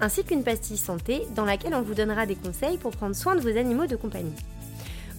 [0.00, 3.40] ainsi qu'une pastille santé dans laquelle on vous donnera des conseils pour prendre soin de
[3.40, 4.34] vos animaux de compagnie.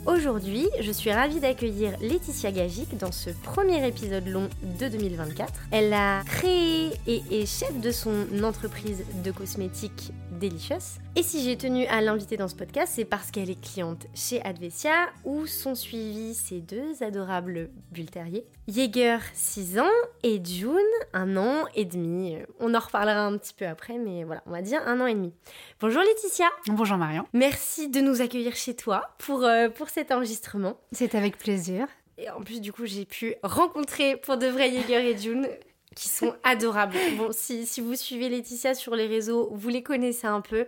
[0.06, 5.54] Aujourd'hui, je suis ravie d'accueillir Laetitia Gagic dans ce premier épisode long de 2024.
[5.72, 10.12] Elle a créé et est chef de son entreprise de cosmétiques
[10.44, 11.00] Delicious.
[11.16, 14.42] Et si j'ai tenu à l'inviter dans ce podcast, c'est parce qu'elle est cliente chez
[14.42, 14.92] Advesia
[15.24, 18.46] où sont suivis ces deux adorables bulles terriers.
[18.68, 20.76] Jaeger, 6 ans, et June,
[21.14, 22.36] 1 an et demi.
[22.60, 25.14] On en reparlera un petit peu après, mais voilà, on va dire un an et
[25.14, 25.32] demi.
[25.80, 26.48] Bonjour Laetitia.
[26.68, 27.24] Bonjour Marion.
[27.32, 30.76] Merci de nous accueillir chez toi pour, euh, pour cet enregistrement.
[30.92, 31.88] C'est avec plaisir.
[32.18, 35.48] Et en plus, du coup, j'ai pu rencontrer pour de vrai Jaeger et June
[35.96, 36.96] qui sont adorables.
[37.18, 40.66] Bon, si, vous suivez Laetitia sur les réseaux, vous les connaissez un peu.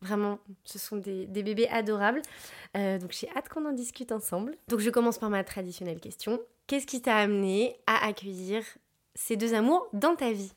[0.00, 2.22] Vraiment, ce sont des, des bébés adorables.
[2.76, 4.56] Euh, donc j'ai hâte qu'on en discute ensemble.
[4.68, 6.40] Donc je commence par ma traditionnelle question.
[6.66, 8.62] Qu'est-ce qui t'a amené à accueillir
[9.14, 10.52] ces deux amours dans ta vie?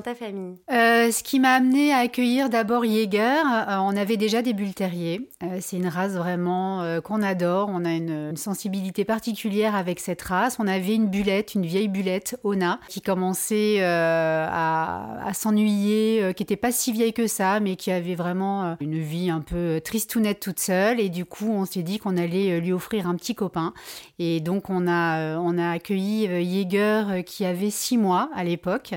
[0.00, 4.42] Ta famille euh, Ce qui m'a amené à accueillir d'abord Jaeger, euh, on avait déjà
[4.42, 4.66] des bulles.
[4.80, 7.68] Euh, c'est une race vraiment qu'on adore.
[7.72, 10.56] On a une, sensibilité particulière avec cette race.
[10.58, 16.72] On avait une bullette, une vieille bullette, Ona, qui commençait à, s'ennuyer, qui n'était pas
[16.72, 21.00] si vieille que ça, mais qui avait vraiment une vie un peu tristounette toute seule.
[21.00, 23.72] Et du coup, on s'est dit qu'on allait lui offrir un petit copain.
[24.18, 28.94] Et donc, on a, on a accueilli Jaeger qui avait six mois à l'époque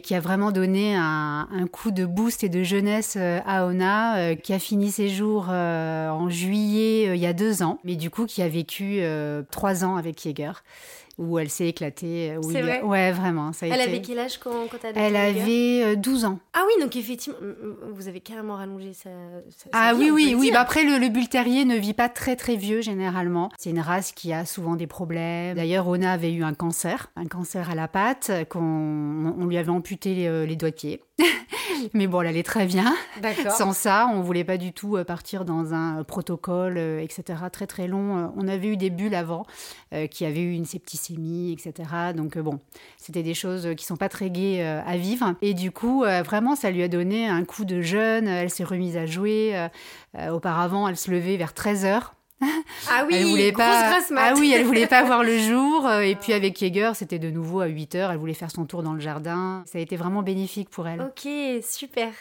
[0.00, 4.52] qui a vraiment donné un, coup de boost et de jeunesse à Ona, euh, qui
[4.52, 8.10] a fini ses jours euh, en juillet euh, il y a deux ans, mais du
[8.10, 9.00] coup qui a vécu
[9.50, 10.62] trois ans avec Jaeger
[11.18, 12.36] où elle s'est éclatée.
[12.42, 13.52] C'est vrai Ouais, vraiment.
[13.52, 13.90] Ça a elle été...
[13.90, 16.38] avait quel âge quand, quand elle Elle avait 12 ans.
[16.54, 17.38] Ah oui, donc effectivement,
[17.92, 19.10] vous avez carrément rallongé sa,
[19.50, 20.50] sa Ah sa vie, oui, oui, oui.
[20.52, 23.50] Bah après, le, le bull terrier ne vit pas très, très vieux, généralement.
[23.58, 25.56] C'est une race qui a souvent des problèmes.
[25.56, 29.70] D'ailleurs, Ona avait eu un cancer, un cancer à la patte, qu'on on lui avait
[29.70, 31.02] amputé les, les doigts de pied.
[31.94, 32.94] Mais bon, elle allait très bien.
[33.56, 37.38] Sans ça, on voulait pas du tout euh, partir dans un protocole, euh, etc.
[37.52, 38.18] Très très long.
[38.18, 39.44] Euh, On avait eu des bulles avant
[39.92, 41.72] euh, qui avaient eu une septicémie, etc.
[42.14, 42.60] Donc euh, bon,
[42.96, 45.34] c'était des choses qui sont pas très gaies euh, à vivre.
[45.42, 48.28] Et du coup, euh, vraiment, ça lui a donné un coup de jeune.
[48.28, 49.68] Elle s'est remise à jouer.
[50.30, 52.14] Auparavant, elle se levait vers 13 heures.
[52.88, 53.98] Ah oui, elle voulait pas...
[54.16, 55.90] Ah oui, elle voulait pas voir le jour.
[55.90, 58.10] Et puis avec Jaeger, c'était de nouveau à 8 heures.
[58.10, 59.62] Elle voulait faire son tour dans le jardin.
[59.66, 61.00] Ça a été vraiment bénéfique pour elle.
[61.00, 61.28] Ok,
[61.62, 62.12] super.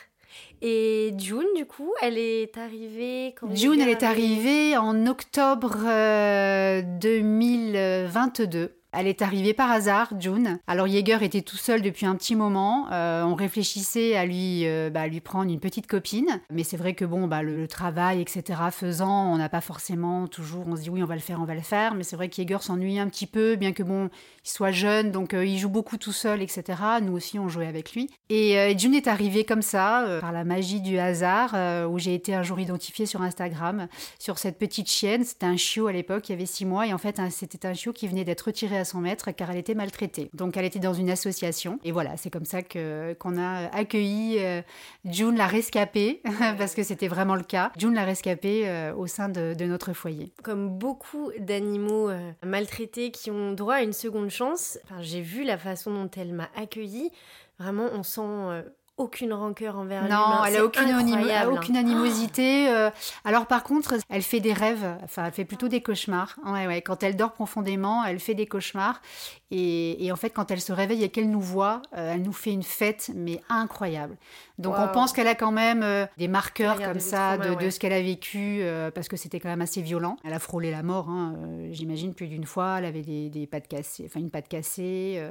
[0.62, 6.82] Et June, du coup, elle est arrivée quand June, elle est arrivée en octobre euh,
[7.00, 8.77] 2022.
[8.94, 10.60] Elle est arrivée par hasard, June.
[10.66, 12.88] Alors Jaeger était tout seul depuis un petit moment.
[12.92, 16.40] Euh, on réfléchissait à lui, euh, bah, lui prendre une petite copine.
[16.50, 18.60] Mais c'est vrai que bon, bah, le, travail, etc.
[18.72, 20.64] faisant, on n'a pas forcément toujours.
[20.68, 21.96] On se dit oui, on va le faire, on va le faire.
[21.96, 24.10] Mais c'est vrai que Jaeger s'ennuie un petit peu, bien que bon,
[24.46, 26.64] il soit jeune, donc euh, il joue beaucoup tout seul, etc.
[27.02, 28.10] Nous aussi, on jouait avec lui.
[28.30, 31.56] Et June est arrivée comme ça, par la magie du hasard,
[31.90, 33.88] où j'ai été un jour identifiée sur Instagram
[34.20, 35.24] sur cette petite chienne.
[35.24, 37.74] C'était un chiot à l'époque, il y avait six mois, et en fait, c'était un
[37.74, 40.30] chiot qui venait d'être retiré son maître car elle était maltraitée.
[40.34, 44.62] Donc, elle était dans une association, et voilà, c'est comme ça qu'on a accueilli euh,
[45.06, 46.22] June la rescapée,
[46.58, 47.72] parce que c'était vraiment le cas.
[47.78, 50.32] June la rescapée euh, au sein de, notre foyer.
[50.44, 55.58] Comme beaucoup d'animaux euh, maltraités qui ont droit à une seconde chance, j'ai vu la
[55.58, 57.12] façon dont elle m'a accueillie.
[57.60, 58.64] Vraiment, on sent
[58.98, 60.44] aucune rancœur envers Non, l'humain.
[60.46, 61.54] elle C'est a aucune, incroyable.
[61.54, 62.70] aucune animosité.
[62.70, 62.90] euh,
[63.26, 66.36] alors par contre, elle fait des rêves, enfin elle fait plutôt des cauchemars.
[66.46, 66.82] Ouais, ouais.
[66.82, 69.02] Quand elle dort profondément, elle fait des cauchemars.
[69.52, 72.34] Et, et en fait, quand elle se réveille et qu'elle nous voit, euh, elle nous
[72.34, 74.18] fait une fête, mais incroyable.
[74.58, 74.86] Donc Wow.
[74.86, 77.94] on pense qu'elle a quand même euh, des marqueurs comme des ça de, ce qu'elle
[77.94, 80.18] a vécu, euh, parce que c'était quand même assez violent.
[80.24, 82.76] Elle a frôlé la mort, hein, euh, j'imagine plus d'une fois.
[82.80, 85.22] Elle avait des, des pattes cassées, enfin une patte cassée.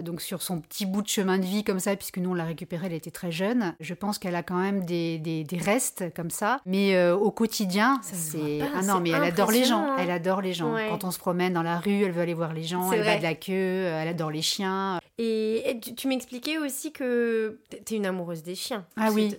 [0.00, 2.44] donc sur son petit bout de chemin de vie comme ça, puisque nous on l'a
[2.44, 3.74] récupérée, elle était très jeune.
[3.80, 6.60] Je pense qu'elle a quand même des, des, des restes comme ça.
[6.66, 9.82] Mais au quotidien, c'est ah non, mais elle adore les gens.
[9.82, 9.96] hein.
[9.98, 10.74] Elle adore les gens.
[10.74, 10.88] Ouais.
[10.90, 12.92] Quand on se promène dans la rue, elle veut aller voir les gens.
[12.92, 13.14] Elle vrai.
[13.14, 13.84] bat de la queue.
[13.86, 14.98] Elle adore les chiens.
[15.18, 18.84] Et, et tu, tu m'expliquais aussi que t'es une amoureuse des chiens.
[18.96, 19.36] Ah Parce oui.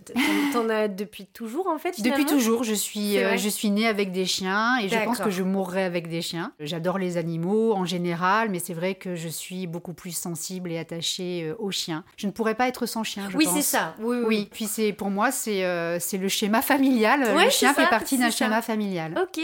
[0.54, 4.12] T'en as depuis toujours, en fait, Depuis toujours, je suis, euh, je suis née avec
[4.12, 6.52] des chiens et je pense que je mourrai avec des chiens.
[6.60, 10.78] J'adore les animaux en général, mais c'est vrai que je suis beaucoup plus sensible et
[10.78, 12.04] attachée euh, aux chiens.
[12.18, 13.30] Je ne pourrais pas être sans chien.
[13.30, 13.96] je oui, c'est ça.
[14.00, 14.24] Oui, oui.
[14.26, 17.22] Oui, puis c'est pour moi c'est euh, c'est le schéma familial.
[17.36, 19.14] Ouais, le chien ça, fait partie d'un schéma familial.
[19.22, 19.42] Ok,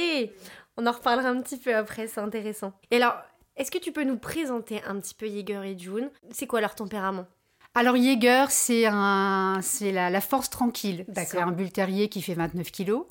[0.77, 2.73] on en reparlera un petit peu après, c'est intéressant.
[2.91, 3.15] Et alors,
[3.57, 6.09] est-ce que tu peux nous présenter un petit peu Jaeger et June?
[6.31, 7.25] C'est quoi leur tempérament?
[7.75, 11.05] Alors Jaeger, c'est un c'est la, la force tranquille.
[11.15, 13.05] C'est un bull terrier qui fait 29 kilos.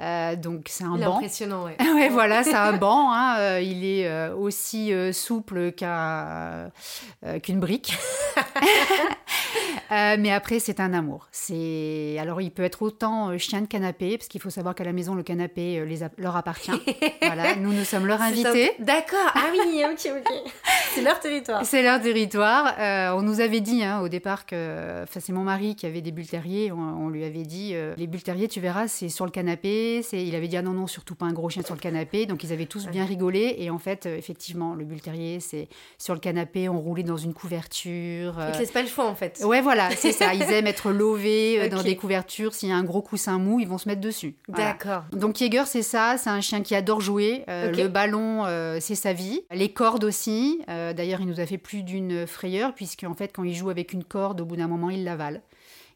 [0.00, 1.16] Euh, donc c'est un Il banc.
[1.16, 1.76] impressionnant, ouais.
[1.94, 3.10] Ouais, voilà, c'est un banc.
[3.12, 6.70] hein, euh, il est euh, aussi souple qu'un
[7.42, 7.96] qu'une brique.
[9.90, 11.28] Euh, mais après, c'est un amour.
[11.32, 14.84] C'est alors, il peut être autant euh, chien de canapé, parce qu'il faut savoir qu'à
[14.84, 16.72] la maison, le canapé euh, les a- leur appartient.
[17.22, 18.72] voilà, nous, nous sommes leur C'est invités.
[18.78, 20.52] un- D'accord, ah oui, ok, ok.
[20.94, 21.64] C'est leur territoire.
[21.64, 22.74] C'est leur territoire.
[22.78, 26.02] Euh, on nous avait dit hein, au départ que, enfin, c'est mon mari qui avait
[26.02, 26.70] des bulles terriers.
[26.70, 30.02] On, on lui avait dit, euh, les bulles terriers, tu verras, c'est sur le canapé.
[30.02, 32.26] C'est, il avait dit ah non non, surtout pas un gros chien sur le canapé.
[32.26, 33.54] Donc ils avaient tous bien rigolé.
[33.58, 37.32] Et en fait, effectivement, le bull terrier, c'est sur le canapé, on roulait dans une
[37.32, 38.38] couverture.
[38.38, 39.37] Euh, te laissent pas le choix en fait.
[39.42, 40.34] Ouais, voilà, c'est ça.
[40.34, 42.54] Ils aiment être lovés euh, dans des couvertures.
[42.54, 44.36] S'il y a un gros coussin mou, ils vont se mettre dessus.
[44.48, 44.72] Voilà.
[44.72, 45.04] D'accord.
[45.12, 47.44] Donc Jaeger, c'est ça, c'est un chien qui adore jouer.
[47.48, 47.72] Euh.
[47.72, 49.42] Le ballon, euh, c'est sa vie.
[49.50, 50.60] Les cordes aussi.
[50.68, 53.70] Euh, D'ailleurs, il nous a fait plus d'une frayeur, puisque en fait, quand il joue
[53.70, 55.42] avec une corde, au bout d'un moment, il l'avale.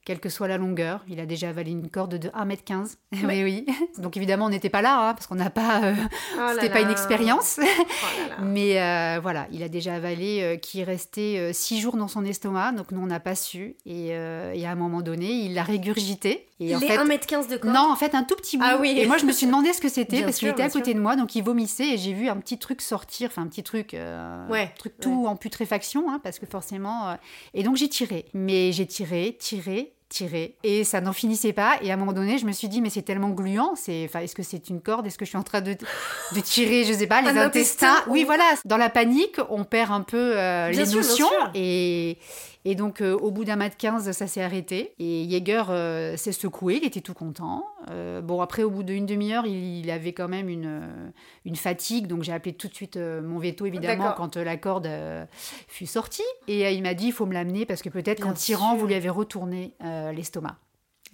[0.05, 2.97] Quelle que soit la longueur, il a déjà avalé une corde de 1m15.
[3.13, 3.67] Oui, oui.
[3.99, 5.95] Donc évidemment, on n'était pas là, hein, parce qu'on n'a pas, euh,
[6.37, 7.61] Oh c'était pas une expérience.
[7.61, 8.37] Oh là là.
[8.43, 12.09] Mais euh, voilà, il a déjà avalé, euh, qui est resté euh, six jours dans
[12.09, 13.77] son estomac, donc nous on n'a pas su.
[13.87, 16.49] Et, euh, et à un moment donné, il l'a régurgité.
[16.59, 18.65] Et en Les fait, 1m15 de corps non, en fait, un tout petit bout.
[18.67, 18.95] Ah oui.
[18.97, 21.01] Et moi, je me suis demandé ce que c'était parce qu'il était à côté de
[21.01, 23.93] moi, donc il vomissait et j'ai vu un petit truc sortir, enfin un petit truc,
[23.93, 27.17] Ouais, un truc tout en putréfaction, hein, parce que forcément.
[27.55, 29.92] Et donc j'ai tiré, mais j'ai tiré, tiré.
[30.13, 32.81] Tiré et ça n'en finissait pas et à un moment donné je me suis dit
[32.81, 35.07] mais c'est tellement gluant c'est enfin est-ce que c'est une corde?
[35.07, 36.85] Est-ce que je suis en train de, de tirer?
[36.85, 40.03] Je sais pas les Un intestins intestin, oui voilà dans la panique on perd un
[40.03, 41.51] peu euh, les sûr, bien notions sûr.
[41.55, 42.19] et
[42.65, 44.93] et donc, euh, au bout d'un mètre 15, ça s'est arrêté.
[45.01, 47.67] Et Jaeger euh, s'est secoué, il était tout content.
[47.91, 51.11] Euh, bon, après, au bout d'une demi-heure, il, il avait quand même une, euh,
[51.45, 52.07] une fatigue.
[52.07, 55.25] Donc, j'ai appelé tout de suite euh, mon veto, évidemment, quand euh, la corde euh,
[55.67, 56.23] fut sortie.
[56.47, 58.79] Et euh, il m'a dit, il faut me l'amener parce que peut-être qu'en tirant, sûr.
[58.79, 60.57] vous lui avez retourné euh, l'estomac.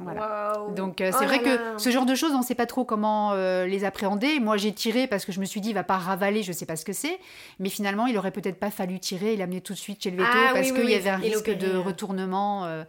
[0.00, 0.52] Voilà.
[0.76, 1.78] Donc euh, Oh c'est vrai là que là.
[1.78, 4.38] ce genre de choses, on ne sait pas trop comment euh, les appréhender.
[4.38, 6.66] Moi, j'ai tiré parce que je me suis dit, il va pas ravaler, je sais
[6.66, 7.18] pas ce que c'est.
[7.58, 10.18] Mais finalement, il aurait peut-être pas fallu tirer et l'amener tout de suite chez le
[10.18, 12.84] veto Ah, parce oui, qu'il oui, y avait un risque de retournement euh,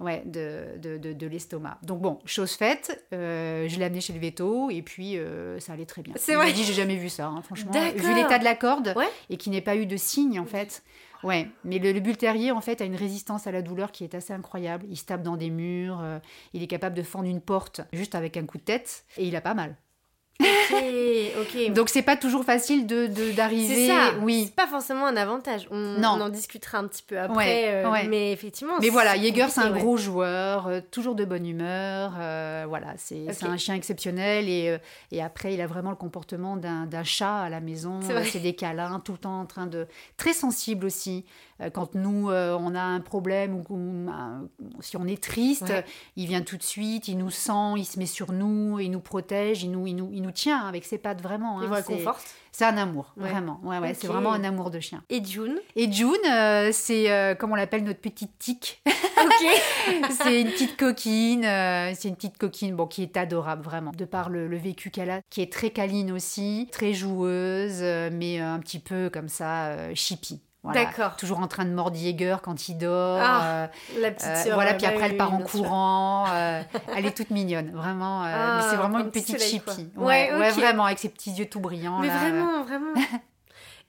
[0.00, 1.78] ouais, de, de, de- de l'estomac.
[1.84, 5.74] Donc bon, chose faite, euh, je l'ai amené chez le veto et puis euh, ça
[5.74, 6.14] allait très bien.
[6.16, 6.50] C'est vrai.
[6.52, 7.70] dit, j'ai jamais vu ça, hein, franchement.
[7.94, 9.06] Vu l'état de la corde Ouais.
[9.30, 10.82] et qu'il n'ait pas eu de signe en fait.
[11.24, 14.04] Ouais, mais le, le bull terrier en fait a une résistance à la douleur qui
[14.04, 14.86] est assez incroyable.
[14.88, 16.18] Il se tape dans des murs, euh,
[16.52, 19.34] il est capable de fendre une porte juste avec un coup de tête et il
[19.36, 19.76] a pas mal.
[21.40, 21.72] Ok, ok.
[21.74, 23.74] Donc c'est pas toujours facile de d'arriver.
[23.74, 24.14] c'est ça.
[24.22, 24.44] Oui.
[24.46, 25.66] C'est pas forcément un avantage.
[25.70, 26.10] On, Non.
[26.18, 27.36] on en discutera un petit peu après.
[27.36, 28.08] Ouais, euh, ouais.
[28.08, 28.74] Mais effectivement.
[28.80, 29.80] Mais voilà, Jaeger c'est un ouais.
[29.80, 32.12] gros joueur, euh, toujours de bonne humeur.
[32.18, 33.50] euh, voilà, c'est c'est Ok.
[33.52, 34.76] un chien exceptionnel et,
[35.12, 38.00] et après il a vraiment le comportement d'un d'un chat à la maison.
[38.24, 39.86] C'est des câlins tout le temps en train de
[40.16, 41.24] très sensible aussi.
[41.72, 44.12] Quand nous on a un problème ou, ou, euh,
[44.80, 45.72] si on est triste,
[46.16, 49.00] il vient tout de suite, il nous sent, il se met sur nous, il nous
[49.00, 51.60] protège, il nous il nous, il nous tient avec ses pattes vraiment.
[51.62, 51.74] Il hein, vous
[52.52, 53.28] c'est- un amour, Ouais.
[53.30, 53.60] vraiment.
[53.62, 55.02] Ouais, ouais, C'est vraiment un amour de chien.
[55.10, 55.58] Et June?
[55.76, 58.82] Et June, euh, c'est euh, comme on l'appelle notre petite tique.
[59.18, 59.46] Ok.
[60.10, 64.04] c'est une petite coquine, euh, c'est une petite coquine bon, qui est adorable vraiment, de
[64.04, 68.38] par le, le vécu qu'elle a, qui est très câline aussi, très joueuse, euh, mais
[68.38, 70.40] un petit peu comme ça, chippie.
[70.72, 70.84] Voilà.
[70.84, 71.16] D'accord.
[71.16, 73.20] Toujours en train de mordre Jaeger quand il dort.
[73.22, 73.66] Ah, euh,
[74.00, 76.26] La petite euh, voilà, puis après elle part en courant.
[76.30, 76.62] euh,
[76.96, 78.22] elle est toute mignonne, vraiment.
[78.24, 79.90] Ah, mais c'est vraiment un une petit petite soleil, chippie.
[79.96, 80.56] Ouais, Ouais, ouais, ok.
[80.58, 82.00] vraiment, avec ses petits yeux tout brillants.
[82.00, 82.18] Mais là.
[82.18, 82.92] vraiment, vraiment.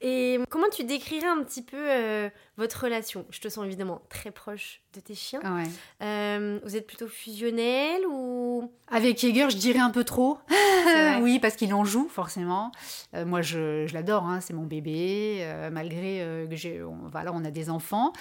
[0.01, 3.25] Et comment tu décrirais un petit peu euh, votre relation?
[3.31, 5.41] Je te sens évidemment très proche de tes chiens.
[5.41, 5.69] Ouais.
[6.01, 8.71] Euh, vous êtes plutôt fusionnel ou?
[8.87, 10.37] Avec Jaeger, je dirais un peu trop.
[11.21, 12.71] oui, parce qu'il en joue, forcément.
[13.13, 15.45] Euh, moi, je, je l'adore, hein, c'est mon bébé.
[15.71, 16.81] malgré que j'ai.
[16.81, 18.13] On, voilà, on a des enfants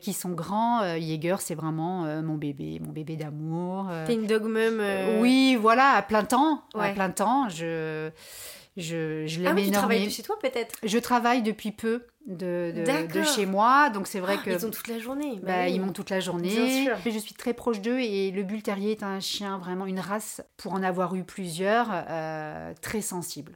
[0.00, 0.82] qui sont grands.
[0.96, 3.90] Jaeger, c'est vraiment mon bébé, mon bébé d'amour.
[4.06, 4.80] t'es une dog mum
[5.20, 6.62] Oui, voilà, à plein temps.
[6.78, 8.10] À plein temps, je,
[8.76, 10.04] je, je Ah l'aime oui, tu travailles énormément.
[10.06, 10.74] de chez toi peut-être?
[10.82, 14.50] Je travaille depuis peu de, de, de chez moi, donc c'est vrai Ah, que.
[14.50, 15.38] Ils ont toute la journée.
[15.42, 15.74] Bah, oui.
[15.74, 16.48] Ils montent toute la journée.
[16.48, 16.96] Bien sûr.
[17.12, 20.42] Je suis très proche d'eux et le bull terrier est un chien, vraiment une race,
[20.56, 23.52] pour en avoir eu plusieurs, euh, très sensible.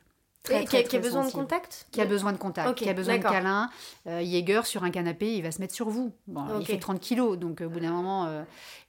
[0.50, 2.92] Très, Et très, qui a, besoin de contact Qui a besoin de contact, qui a
[2.92, 3.71] besoin de câlin.
[4.07, 6.12] Euh, Jaeger, sur un canapé, il va se mettre sur vous.
[6.26, 6.45] Bon.
[6.61, 8.26] Il fait 30 kilos, donc euh, au bout d'un moment.
[8.26, 8.42] euh,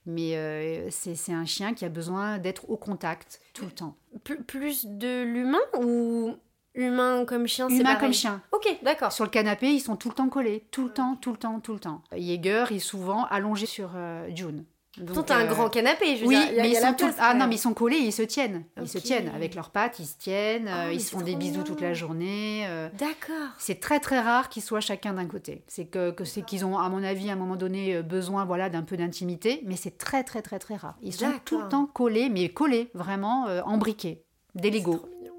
[0.04, 3.96] mais euh, c'est un chien qui a besoin d'être au contact tout le temps.
[4.24, 6.34] Plus- Plus de l'humain ou
[6.74, 8.40] Humain comme chien, c'est Humain comme chien.
[8.50, 9.12] Ok, d'accord.
[9.12, 11.60] Sur le canapé, ils sont tout le temps collés, tout le temps, tout le temps,
[11.60, 12.02] tout le temps.
[12.16, 14.64] Jaeger est souvent allongé sur euh, June.
[14.98, 16.48] Donc, t'as un euh, grand canapé, je veux Oui, dire.
[16.50, 17.38] il y a- mais y ils a sont tout- place, ah ouais.
[17.38, 18.64] non, mais ils sont collés, ils se tiennent.
[18.78, 21.22] Ils se tiennent avec leurs pattes, ils se tiennent, euh, Ah, mais ils se font
[21.22, 22.66] des bisous toute la journée.
[22.66, 23.48] euh, D'accord.
[23.58, 25.64] c'est très très rare qu'ils soient chacun d'un côté.
[25.66, 28.44] C'est que, que c'est qu'ils ont, à mon avis, à un moment donné, euh, besoin
[28.44, 30.96] voilà d'un peu d'intimité, mais c'est très très très très rare.
[31.00, 34.22] Ils sont tout le temps collés, mais collés, vraiment euh, embriqués,
[34.54, 34.96] des C'est Legos.
[34.96, 35.32] trop mignon.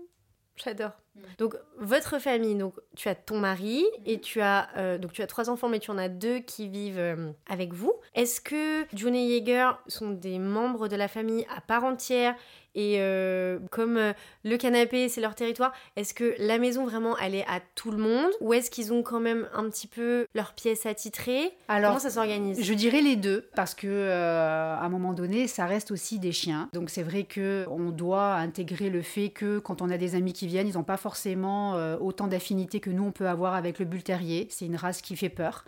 [0.55, 0.91] J'adore.
[1.37, 5.27] Donc votre famille, donc tu as ton mari et tu as euh, donc tu as
[5.27, 7.93] trois enfants, mais tu en as deux qui vivent euh, avec vous.
[8.15, 12.35] Est-ce que June et Jaeger sont des membres de la famille à part entière
[12.75, 14.13] et euh, comme euh,
[14.43, 17.97] le canapé c'est leur territoire, est-ce que la maison vraiment elle est à tout le
[17.97, 18.31] monde?
[18.41, 21.51] Ou est-ce qu'ils ont quand même un petit peu leur pièce attitrée?
[21.67, 22.61] Alors, Comment ça s'organise?
[22.61, 26.31] Je dirais les deux parce que euh, à un moment donné, ça reste aussi des
[26.31, 26.69] chiens.
[26.73, 30.33] Donc c'est vrai que on doit intégrer le fait que quand on a des amis
[30.33, 33.77] qui viennent, ils n'ont pas forcément euh, autant d'affinité que nous on peut avoir avec
[33.77, 34.47] le bull terrier.
[34.49, 35.65] C'est une race qui fait peur.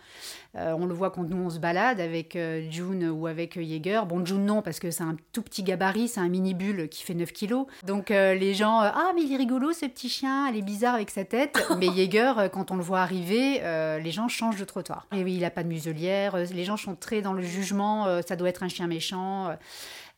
[0.58, 2.36] On le voit quand nous on se balade avec
[2.70, 4.06] June ou avec Jaeger.
[4.06, 7.04] Bon June non parce que c'est un tout petit gabarit, c'est un mini bull qui
[7.04, 7.66] fait 9 kilos.
[7.84, 10.62] Donc euh, les gens euh, ah mais il est rigolo ce petit chien, elle est
[10.62, 11.58] bizarre avec sa tête.
[11.78, 15.06] mais Jaeger euh, quand on le voit arriver, euh, les gens changent de trottoir.
[15.14, 16.36] Et oui il a pas de muselière.
[16.36, 18.20] Les gens sont très dans le jugement.
[18.26, 19.56] ça doit être un chien méchant.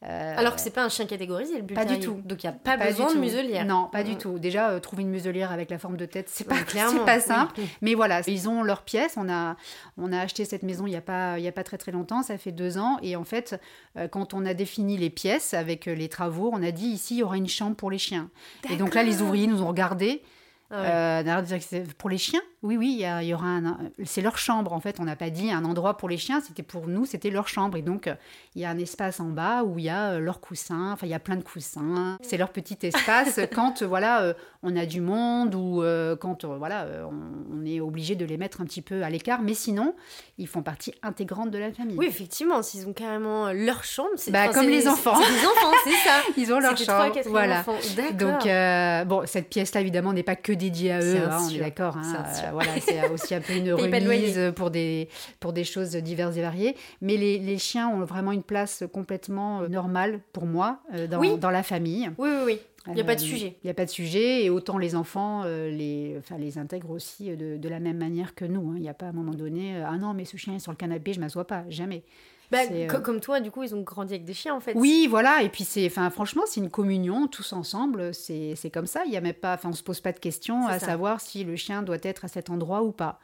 [0.05, 2.21] Euh, Alors que c'est pas un chien catégorisé le bull Pas du tout.
[2.25, 3.64] Donc il y a pas, pas besoin de muselière.
[3.64, 4.38] Non, pas du tout.
[4.38, 7.21] Déjà, euh, trouver une muselière avec la forme de tête, c'est pas, c'est pas Oui.
[7.23, 7.61] simple.
[7.83, 9.14] Mais voilà, ils ont leur pièce.
[9.17, 9.57] On a,
[9.97, 11.90] on a acheté cette maison il n'y a, pas- il y a pas très très
[11.93, 12.99] longtemps, ça fait deux ans.
[13.02, 13.61] Et en fait,
[13.97, 17.19] euh, quand on a défini les pièces avec les travaux, on a dit ici, il
[17.19, 18.31] y aura une chambre pour les chiens.
[18.71, 20.23] Et donc là, les ouvriers nous ont regardés.
[20.70, 21.25] Ah ouais.
[21.25, 23.78] Euh, pour les chiens Oui, oui, il y, aura un.
[24.04, 25.00] C'est leur chambre, en fait.
[25.00, 27.76] On n'a pas dit un endroit pour les chiens, c'était pour nous, c'était leur chambre.
[27.78, 28.14] Et donc, euh,
[28.54, 31.06] il y a un espace en bas où il y a euh, leurs coussins, enfin,
[31.06, 32.18] il y a plein de coussins.
[32.22, 35.82] C'est leur petit espace quand, voilà, on a du monde ou
[36.20, 39.40] quand, voilà, on, on est obligé de les mettre un petit peu à l'écart.
[39.40, 39.94] Mais sinon,
[40.37, 41.96] ils font partie intégrante de la famille.
[41.96, 44.10] Oui, effectivement, s'ils ont carrément leur chambre.
[44.16, 45.16] c'est- Bah, enfin, comme les enfants.
[45.16, 46.20] C'est des enfants, c'est ça.
[46.37, 47.14] Ils ont leur chambre.
[47.26, 47.64] Voilà.
[48.12, 51.58] Donc, euh, bon, cette pièce-là, évidemment, n'est pas que dédiée à eux, hein, on est
[51.58, 51.96] d'accord.
[51.96, 55.08] hein, euh, voilà, c'est aussi un peu une remise pour des,
[55.40, 56.76] pour des choses diverses et variées.
[57.00, 61.20] Mais les, les chiens ont vraiment une place complètement euh, normale pour moi euh, dans,
[61.20, 61.38] Oui.
[61.38, 62.10] dans la famille.
[62.18, 62.60] Oui, oui, oui.
[62.86, 63.56] Il n'y a pas de Euh, sujet.
[63.62, 64.44] Il n'y a pas de sujet.
[64.44, 68.34] Et autant les enfants euh, les, enfin, les intègrent aussi de, de la même manière
[68.34, 68.70] que nous.
[68.70, 68.74] hein.
[68.76, 70.58] Il n'y a pas à un moment donné, euh, ah non, mais ce chien est
[70.58, 71.64] sur le canapé, je ne m'assois pas.
[71.68, 72.02] Jamais.
[72.50, 74.73] Bah, euh, co- Comme toi, du coup, ils ont grandi avec des chiens, en fait.
[74.75, 75.43] Oui, voilà.
[75.43, 78.14] Et puis, c'est, enfin, franchement, c'est une communion, tous ensemble.
[78.14, 79.02] C'est, comme ça.
[79.07, 80.87] Il y a même pas, enfin, on se pose pas de questions à ça.
[80.87, 83.19] savoir si le chien doit être à cet endroit ou pas.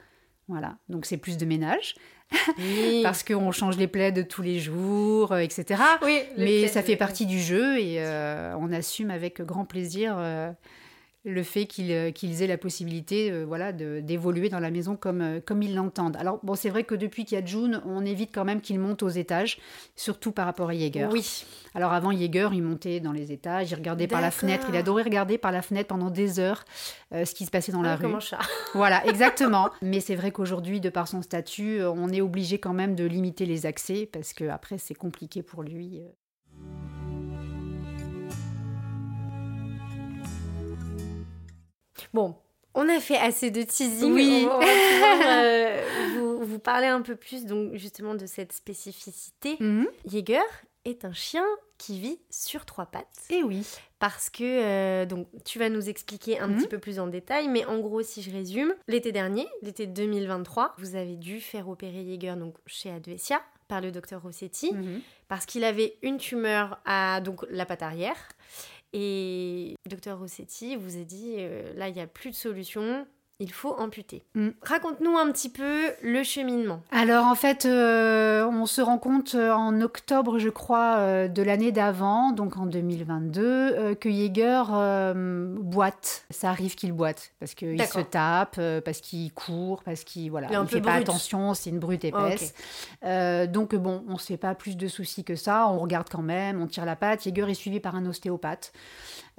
[0.49, 0.77] Voilà.
[0.91, 1.95] Donc, c'est plus de ménage
[2.59, 3.01] Oui.
[3.03, 5.81] parce qu'on change les plaids tous les jours, euh, etc.
[6.03, 10.51] Oui, Mais ça fait partie du jeu et euh, on assume avec grand plaisir euh,
[11.25, 15.23] le fait qu'ils euh, qu'ils aient la possibilité euh, voilà, d'évoluer dans la maison comme,
[15.23, 16.17] euh, comme ils l'entendent.
[16.17, 18.79] Alors, bon, c'est vrai que depuis qu'il y a June, on évite quand même qu'il
[18.79, 19.59] monte aux étages,
[19.97, 21.09] surtout par rapport à Jaeger.
[21.11, 21.45] Oui.
[21.75, 25.03] Alors avant Jaeger, il montait dans les étages, il regardait par la fenêtre, il adorait
[25.03, 26.65] regarder par la fenêtre pendant des heures
[27.13, 28.03] euh, ce qui se passait dans la Ah, rue.
[28.03, 28.39] Comme un chat.
[28.75, 29.71] Voilà, exactement.
[29.83, 33.47] Mais c'est vrai qu'aujourd'hui, de par son statut, on est obligé quand même de limiter
[33.47, 36.03] les accès parce que après c'est compliqué pour lui.
[42.15, 42.35] Bon,
[42.75, 44.13] on a fait assez de teasing.
[44.15, 44.47] Oui.
[44.47, 45.83] On va, on va pouvoir, euh,
[46.15, 49.57] vous, vous parler un peu plus donc justement de cette spécificité.
[49.61, 49.87] Mhm.
[50.07, 50.43] Jaeger
[50.87, 51.45] est un chien
[51.79, 53.25] qui vit sur trois pattes.
[53.31, 53.67] Et oui.
[53.99, 56.57] Parce que, euh, donc, tu vas nous expliquer un Mhm.
[56.59, 60.75] petit peu plus en détail, mais en gros, si je résume, l'été dernier, l'été 2023,
[60.79, 65.01] vous avez dû faire opérer Jaeger donc, chez Advesia par le docteur Rossetti Mhm.
[65.29, 68.29] parce qu'il avait une tumeur à donc, la patte arrière.
[68.97, 73.05] Et docteur Rossetti vous a dit euh, là, il n'y a plus de solution,
[73.41, 74.23] il faut amputer.
[74.35, 74.51] Mm.
[74.63, 76.83] Raconte-nous un petit peu le cheminement.
[76.93, 81.43] Alors en fait, euh, on se rend compte euh, en octobre, je crois, euh, de
[81.43, 84.63] l'année d'avant, donc en 2022, euh, que Jaeger
[85.61, 86.27] boite.
[86.31, 90.69] Ça arrive qu'il boite parce qu'il se tape, parce qu'il court, parce qu'il voilà, Il
[90.69, 91.09] fait pas brut.
[91.09, 92.55] attention, c'est une brute épaisse.
[93.03, 95.69] Donc bon, on se fait pas plus de soucis que ça.
[95.69, 97.25] On regarde quand même, on tire la patte.
[97.25, 98.73] Jaeger est suivi par un ostéopathe.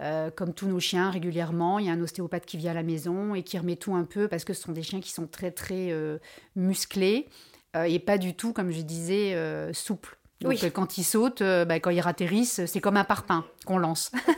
[0.01, 2.83] Euh, comme tous nos chiens, régulièrement, il y a un ostéopathe qui vient à la
[2.83, 5.25] maison et qui remet tout un peu parce que ce sont des chiens qui sont
[5.27, 6.17] très très euh,
[6.57, 7.27] musclés
[7.77, 9.37] euh, et pas du tout, comme je disais,
[9.73, 10.17] souples.
[10.41, 10.71] Donc Oui.
[10.73, 14.11] quand ils sautent, bah, quand ils atterrissent, c'est comme un parpaing qu'on lance.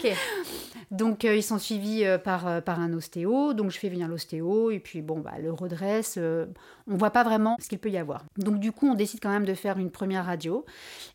[0.89, 5.01] Donc ils sont suivis par, par un ostéo, donc je fais venir l'ostéo, et puis
[5.01, 6.17] bon, bah, le redresse,
[6.89, 8.23] on voit pas vraiment ce qu'il peut y avoir.
[8.37, 10.65] Donc du coup, on décide quand même de faire une première radio,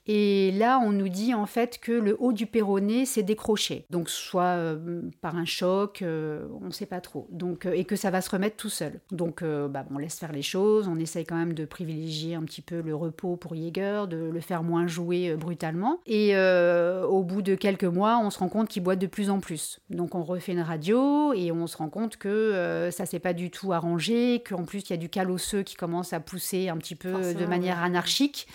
[0.06, 4.10] et là, on nous dit en fait que le haut du péroné s'est décroché, donc
[4.10, 4.58] soit
[5.22, 8.56] par un choc, on ne sait pas trop, donc, et que ça va se remettre
[8.56, 9.00] tout seul.
[9.10, 12.60] Donc bah, on laisse faire les choses, on essaye quand même de privilégier un petit
[12.62, 17.54] peu le repos pour Jaeger, de le faire moins jouer brutalement, et au bout de
[17.54, 19.61] quelques mois, on se rend compte qu'il boit de plus en plus.
[19.90, 23.32] Donc on refait une radio et on se rend compte que euh, ça s'est pas
[23.32, 26.68] du tout arrangé, qu'en plus il y a du cal osseux qui commence à pousser
[26.68, 28.46] un petit peu de manière anarchique.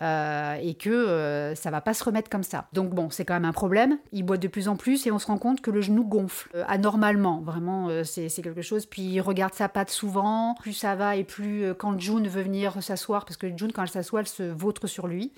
[0.00, 2.68] Euh, et que euh, ça va pas se remettre comme ça.
[2.72, 3.98] Donc bon, c'est quand même un problème.
[4.12, 6.50] Il boit de plus en plus et on se rend compte que le genou gonfle
[6.68, 7.40] anormalement.
[7.40, 8.86] Vraiment, c'est quelque chose.
[8.86, 10.54] Puis il regarde sa patte souvent.
[10.60, 13.88] Plus ça va et plus quand June veut venir s'asseoir, parce que June quand elle
[13.88, 15.32] s'assoit, elle se vautre sur lui.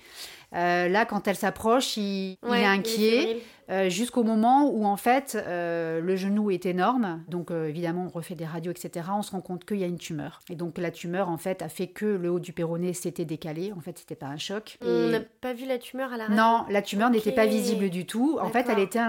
[0.51, 3.41] là, quand elle s'approche, il, il, est inquiet.
[3.71, 7.23] Euh, jusqu'au moment où en fait euh, le genou est énorme.
[7.29, 9.07] Donc euh, évidemment on refait des radios, etc.
[9.15, 10.41] On se rend compte qu'il y a une tumeur.
[10.49, 13.71] Et donc la tumeur en fait a fait que le haut du péroné s'était décalé.
[13.71, 14.77] En fait c'était pas un choc.
[14.81, 17.89] On n'a pas vu la tumeur à la radio Non, la tumeur n'était pas visible
[17.89, 18.39] du tout.
[18.41, 18.99] En fait elle était,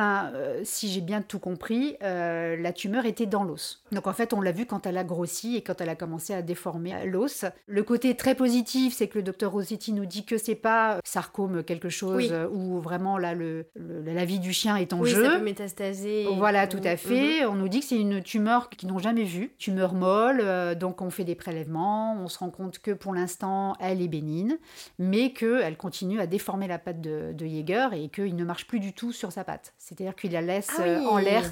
[0.62, 3.82] si j'ai bien tout compris, la tumeur était dans l'os.
[3.90, 6.34] Donc en fait on l'a vu quand elle a grossi et quand elle a commencé
[6.34, 7.44] à déformer l'os.
[7.66, 11.64] Le côté très positif c'est que le docteur Rossetti nous dit que c'est pas sarcome
[11.64, 15.24] quelque chose ou vraiment là le, la vie du chien est en oui, jeu.
[15.24, 16.26] Ça peut métastaser.
[16.36, 17.42] Voilà, tout à fait.
[17.42, 17.50] Mhm.
[17.50, 20.40] On nous dit que c'est une tumeur qu'ils n'ont jamais vue, tumeur molle.
[20.42, 22.16] Euh, donc on fait des prélèvements.
[22.20, 24.56] On se rend compte que pour l'instant, elle est bénigne,
[24.98, 28.80] mais qu'elle continue à déformer la patte de, de Jaeger et qu'il ne marche plus
[28.80, 29.74] du tout sur sa patte.
[29.78, 31.44] C'est-à-dire qu'il la laisse ah euh, en l'air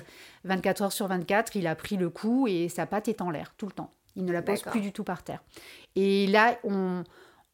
[0.45, 1.57] 24 heures sur 24.
[1.57, 3.92] Il a pris le coup et sa patte est en l'air tout le temps.
[4.16, 5.42] Il ne la pose plus du tout par terre.
[5.97, 7.04] Et là, on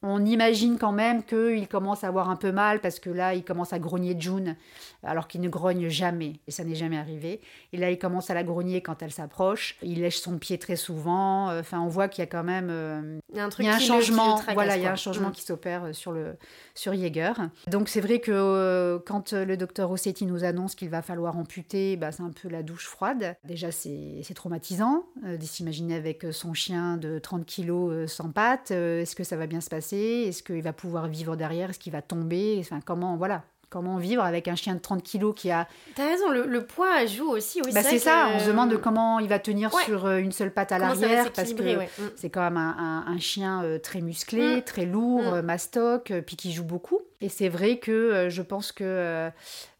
[0.06, 3.44] on imagine quand même qu'il commence à avoir un peu mal parce que là, il
[3.44, 4.56] commence à grogner June
[5.02, 6.34] alors qu'il ne grogne jamais.
[6.46, 7.40] Et ça n'est jamais arrivé.
[7.72, 9.76] Et là, il commence à la grogner quand elle s'approche.
[9.82, 11.56] Il lèche son pied très souvent.
[11.58, 13.78] Enfin, on voit qu'il y a quand même euh, il y a un, truc un
[13.78, 14.40] changement.
[14.54, 15.32] voilà, il y a un changement mm.
[15.32, 16.36] qui s'opère euh, sur le
[16.74, 17.34] sur Jaeger.
[17.68, 21.96] Donc c'est vrai que euh, quand le docteur Rossetti nous annonce qu'il va falloir amputer,
[21.96, 23.36] bah, c'est un peu la douche froide.
[23.44, 28.70] Déjà, c'est traumatisant de s'imaginer avec son chien de 30 kilos sans pattes.
[28.70, 29.95] Est-ce que ça va bien se passer?
[29.96, 33.42] Est-ce qu'il va pouvoir vivre derrière Est-ce qu'il va tomber Enfin, comment, voilà.
[33.68, 35.66] Comment vivre avec un chien de 30 kilos qui a...
[35.96, 37.60] T'as raison, le, poids joue aussi.
[37.62, 40.70] bah c'est ça, on se demande comment il va tenir sur euh, une seule patte
[40.70, 41.88] à l'arrière, parce que mm.
[42.14, 44.62] c'est quand même un, chien euh, très musclé, mm.
[44.62, 45.34] très lourd, mm.
[45.34, 47.00] euh, mastoc, puis qui joue beaucoup.
[47.20, 49.30] Et c'est vrai que je pense que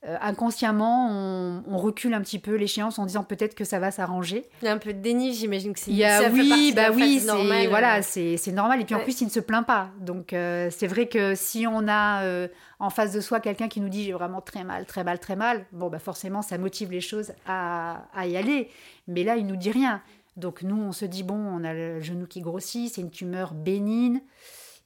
[0.07, 1.11] euh, inconsciemment,
[1.67, 4.45] on, recule un petit peu l'échéance en disant peut-être que ça va s'arranger.
[4.63, 5.91] Il y a un peu de déni, j'imagine que c'est.
[6.33, 8.81] oui, bah oui, c'est voilà, c'est normal.
[8.81, 9.91] Et puis en plus, il ne se plaint pas.
[10.01, 12.47] Donc euh, c'est vrai que si on a euh,
[12.79, 15.35] en face de soi quelqu'un qui nous dit j'ai vraiment très mal, très mal, très
[15.35, 18.71] mal, bon bah forcément ça motive les choses à, à y aller.
[19.09, 20.03] Mais là, il nous dit rien.
[20.37, 23.55] Donc nous, on se dit bon, on a le genou qui grossit, c'est une tumeur
[23.55, 24.21] bénigne.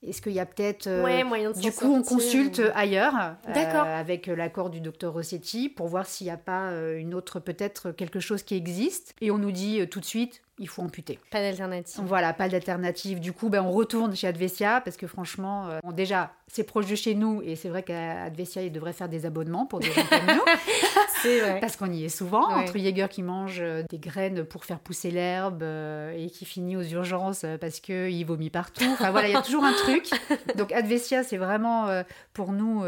[0.03, 0.87] Est-ce qu'il y a peut-être.
[0.87, 3.15] Euh, du coup, on consulte ailleurs,
[3.49, 7.39] euh, avec l'accord du docteur Rossetti, pour voir s'il n'y a pas euh, une autre,
[7.39, 9.15] peut-être quelque chose qui existe.
[9.21, 11.19] Et on nous dit tout de suite il faut amputer.
[11.31, 12.05] Pas d'alternative.
[12.05, 13.19] Voilà, pas d'alternative.
[13.19, 16.95] Du coup, ben, on retourne chez Advesia parce que franchement, euh, déjà, c'est proche de
[16.95, 20.05] chez nous et c'est vrai qu'à Advesia, ils devraient faire des abonnements pour des gens
[20.09, 20.43] comme nous.
[21.41, 21.61] vrai.
[21.61, 25.11] Parce qu'on y est souvent, entre Jäger qui mange euh, des graines pour faire pousser
[25.11, 28.89] l'herbe euh, et qui finit aux urgences parce qu'il vomit partout.
[28.93, 30.09] Enfin voilà, il y a toujours un truc.
[30.57, 31.89] Donc Advesia, c'est vraiment
[32.33, 32.85] pour nous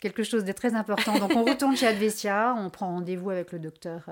[0.00, 1.18] quelque chose de très important.
[1.18, 4.06] Donc on retourne chez Advesia, on prend rendez-vous avec le docteur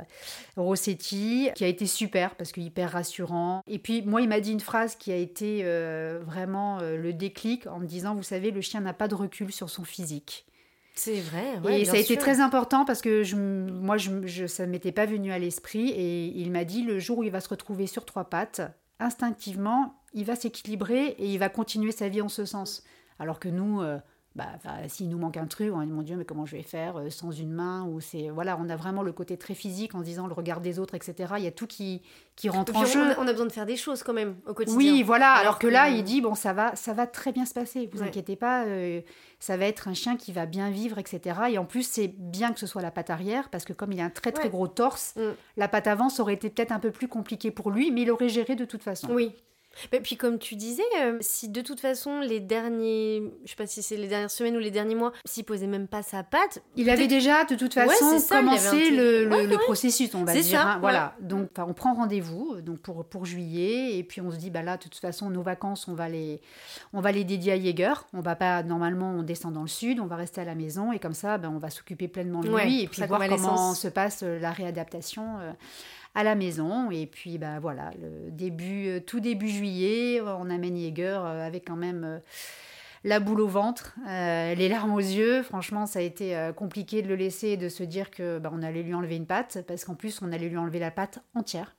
[0.57, 3.63] Rossetti qui a été super parce qu'il hyper rassurant.
[3.67, 7.13] Et puis moi, il m'a dit une phrase qui a été euh, vraiment euh, le
[7.13, 10.47] déclic en me disant, vous savez, le chien n'a pas de recul sur son physique.
[10.95, 11.59] C'est vrai.
[11.65, 14.93] Ouais, et ça a été très important parce que je, moi, je, ça ne m'était
[14.93, 15.91] pas venu à l'esprit.
[15.91, 18.63] Et il m'a dit, le jour où il va se retrouver sur trois pattes,
[19.01, 22.85] instinctivement, il va s'équilibrer et il va continuer sa vie en ce sens.
[23.19, 23.83] Alors que nous...
[23.83, 23.99] Euh,
[24.37, 24.47] bah,
[24.89, 27.09] s'il nous manque un truc, on dit mon Dieu, mais comment je vais faire euh,
[27.09, 30.27] sans une main ou c'est voilà, on a vraiment le côté très physique en disant
[30.27, 31.35] le regard des autres, etc.
[31.39, 32.03] Il y a tout qui
[32.35, 33.01] qui rentre en jeu.
[33.19, 34.77] On a, besoin de faire des choses quand même au quotidien.
[34.77, 35.35] Oui, voilà.
[35.35, 37.89] Alors, que, là, il dit bon, ça va, ça va très bien se passer.
[37.93, 39.03] Vous inquiétez pas, euh,
[39.39, 41.43] ça va être un chien qui va bien vivre, etc.
[41.51, 44.01] Et en plus, c'est bien que ce soit la patte arrière parce que comme il
[44.01, 45.21] a un très très gros torse, mm.
[45.59, 48.11] la patte avant ça aurait été peut-être un peu plus compliqué pour lui, mais il
[48.11, 49.09] aurait géré de toute façon.
[49.13, 49.33] Oui.
[49.93, 53.67] Et puis comme tu disais, euh, si de toute façon les derniers, je sais pas
[53.67, 56.63] si c'est les dernières semaines ou les derniers mois, s'il posait même pas sa patte,
[56.77, 60.61] il avait déjà de toute façon commencé le, processus, on va dire.
[60.61, 64.51] Hein, voilà, donc on prend rendez-vous donc pour pour juillet et puis on se dit
[64.51, 66.41] bah là de toute façon nos vacances on va les
[66.93, 68.07] on va les dédier à Jaeger.
[68.13, 70.93] On va pas normalement on descend dans le sud, on va rester à la maison
[70.93, 73.89] et comme ça ben, on va s'occuper pleinement de lui et puis voir comment se
[73.89, 75.39] passe euh, la réadaptation.
[75.41, 75.53] Euh,
[76.15, 76.91] à la maison.
[76.91, 81.67] Et puis, bah, voilà, le début, euh, tout début juillet, on amène Jäger euh, avec
[81.67, 82.19] quand même euh,
[83.03, 85.43] la boule au ventre, les larmes aux yeux.
[85.43, 88.63] Franchement, ça a été compliqué de le laisser et de se dire que bah, on
[88.63, 91.77] allait lui enlever une patte, parce qu'en plus, on allait lui enlever la patte entière.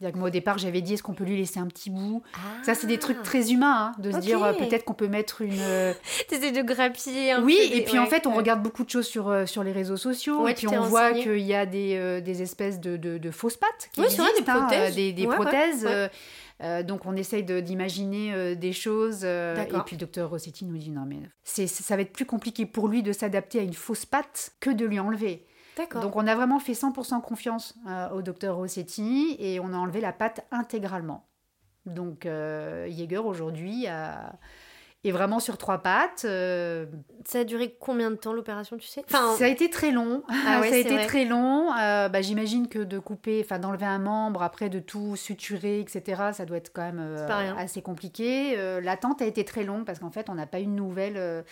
[0.00, 2.22] Moi, au départ, j'avais dit est-ce qu'on peut lui laisser un petit bout?
[2.62, 3.24] Ça, c'est des trucs ah.
[3.24, 5.56] très humains, hein, de se dire peut-être qu'on peut mettre une.
[6.28, 9.28] T'essaies de grappiller un oui, et puis en fait, on regarde beaucoup de choses sur,
[9.28, 12.42] euh, sur les réseaux sociaux, et puis on voit qu'il y a des, euh, des
[12.42, 14.94] espèces de, de, fausses pattes qui existent, des hein, prothèses.
[14.94, 15.88] des, des prothèses
[16.62, 19.24] euh, donc on essaye d'imaginer des choses.
[19.24, 19.54] et
[19.84, 23.02] puis le docteur Rossetti nous dit non mais ça va être plus compliqué pour lui
[23.02, 25.46] de s'adapter à une fausse patte que de lui enlever.
[26.00, 30.00] Donc on a vraiment fait 100% confiance euh, au docteur Rossetti et on a enlevé
[30.00, 31.26] la pâte intégralement.
[31.84, 36.24] Donc euh, Jäger aujourd'hui est vraiment sur trois pattes.
[36.24, 36.86] Euh,
[37.24, 39.04] ça a duré combien de temps l'opération, tu sais?
[39.36, 40.24] Ça a été très long.
[40.28, 41.70] Ah ça a été très long.
[41.70, 46.44] Bah, j'imagine que de couper, enfin d'enlever un membre, après de tout suturer, etc., ça
[46.44, 47.16] doit être quand même
[47.56, 48.56] assez compliqué.
[48.82, 51.44] L'attente a été très longue parce qu'en fait, on n'a pas eu de nouvelles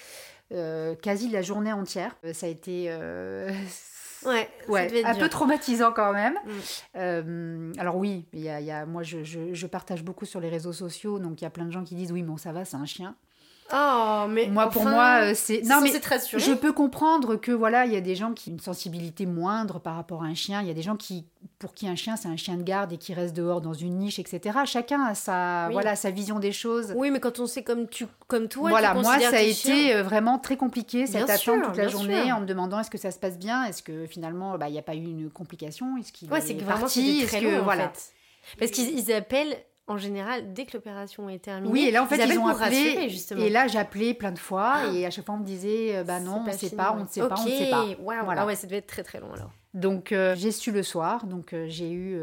[0.51, 2.17] quasi la journée entière.
[2.33, 2.91] Ça a été
[4.25, 6.35] Ouais, ouais un peu traumatisant quand même.
[6.35, 6.51] Mm.
[6.97, 10.49] Euh, alors oui, y a, y a, moi je, je, je, partage beaucoup sur les
[10.49, 12.65] réseaux sociaux, donc il y a plein de gens qui disent oui, bon ça va,
[12.65, 13.17] c'est un chien.
[13.73, 17.87] Oh, mais moi pour moi euh, c'est non mais très je peux comprendre que voilà
[17.87, 20.61] il y a des gens qui ont une sensibilité moindre par rapport à un chien.
[20.61, 21.25] Il y a des gens qui
[21.59, 23.97] pour qui un chien c'est un chien de garde et qui reste dehors dans une
[23.97, 26.93] niche etc chacun a sa voilà sa vision des choses.
[26.95, 30.03] Oui mais quand on sait comme tu comme toi voilà moi ça a été euh,
[30.03, 33.19] vraiment très compliqué cette attente toute la journée en me demandant est-ce que ça se
[33.19, 33.65] passe bien?
[33.65, 35.97] Est-ce que finalement bah, il n'y a pas eu une complication?
[35.97, 37.21] Est-ce qu'il ouais, c'est que parti?
[37.21, 37.91] est-ce que voilà.
[38.59, 42.17] parce qu'ils appellent en général, dès que l'opération est terminée, oui, et là en fait
[42.17, 44.93] ils, ont appelé, et là j'appelais plein de fois ah.
[44.95, 47.03] et à chaque fois on me disait euh, bah non, on ne sait pas, on
[47.03, 47.85] ne sait pas, on ne sait pas.
[48.01, 48.43] Voilà.
[48.43, 49.51] Ah ouais, ça devait être très très long alors.
[49.75, 52.15] Donc euh, j'ai su le soir, donc euh, j'ai eu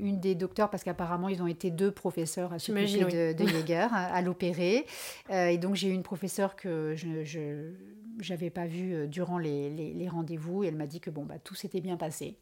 [0.00, 3.86] une des docteurs parce qu'apparemment ils ont été deux professeurs à s'occuper de, de Jäger
[3.92, 4.86] à, l'opérer
[5.30, 10.64] et donc j'ai eu une professeure que je n'avais pas vue durant les, les, rendez-vous
[10.64, 12.36] et elle m'a dit que bon bah tout s'était bien passé,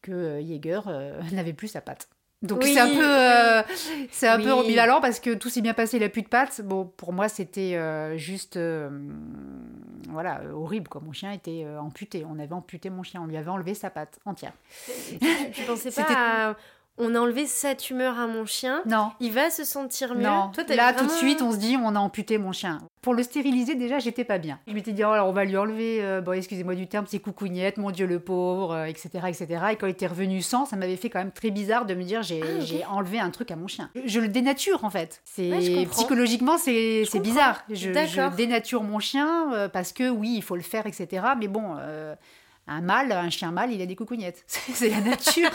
[0.00, 0.80] que Jäger
[1.32, 2.08] n'avait plus sa patte.
[2.42, 3.62] Donc c'est un peu, euh,
[4.12, 6.60] c'est un peu ambivalent parce que tout s'est bien passé, il a plus de pattes.
[6.60, 8.90] Bon, pour moi, c'était euh, juste, euh,
[10.08, 10.88] voilà, horrible.
[10.88, 11.00] Quoi.
[11.04, 12.24] Mon chien était amputé.
[12.28, 14.52] On avait amputé mon chien, on lui avait enlevé sa patte entière.
[15.52, 16.56] Tu pensais pas à
[16.98, 18.82] on a enlevé sa tumeur à mon chien.
[18.86, 19.12] Non.
[19.20, 20.24] Il va se sentir mieux.
[20.24, 20.50] Non.
[20.68, 22.80] Là, tout de suite, on se dit, on a amputé mon chien.
[23.02, 24.58] Pour le stériliser, déjà, j'étais pas bien.
[24.66, 27.20] Je m'étais dit, oh, alors on va lui enlever, euh, bon, excusez-moi du terme, ses
[27.20, 29.46] coucougnettes, mon Dieu le pauvre, etc., euh, etc.
[29.72, 32.02] Et quand il était revenu sans, ça m'avait fait quand même très bizarre de me
[32.02, 32.42] dire, j'ai
[32.84, 33.90] ah, enlevé un truc à mon chien.
[34.04, 35.20] Je, le dénature, en fait.
[35.24, 37.62] C'est Psychologiquement, c'est bizarre.
[37.70, 41.22] Je, dénature mon chien euh, parce que, oui, il faut le faire, etc.
[41.38, 41.76] Mais bon
[42.68, 44.44] un mâle, un chien mâle, il a des coucougnettes.
[44.46, 45.50] c'est la nature.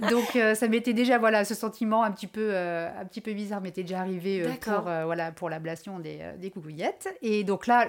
[0.10, 3.32] Donc euh, ça m'était déjà voilà ce sentiment un petit peu euh, un petit peu
[3.32, 7.08] bizarre m'était déjà arrivé euh, pour voilà pour l'ablation des, des coucougnettes.
[7.22, 7.86] Et donc là,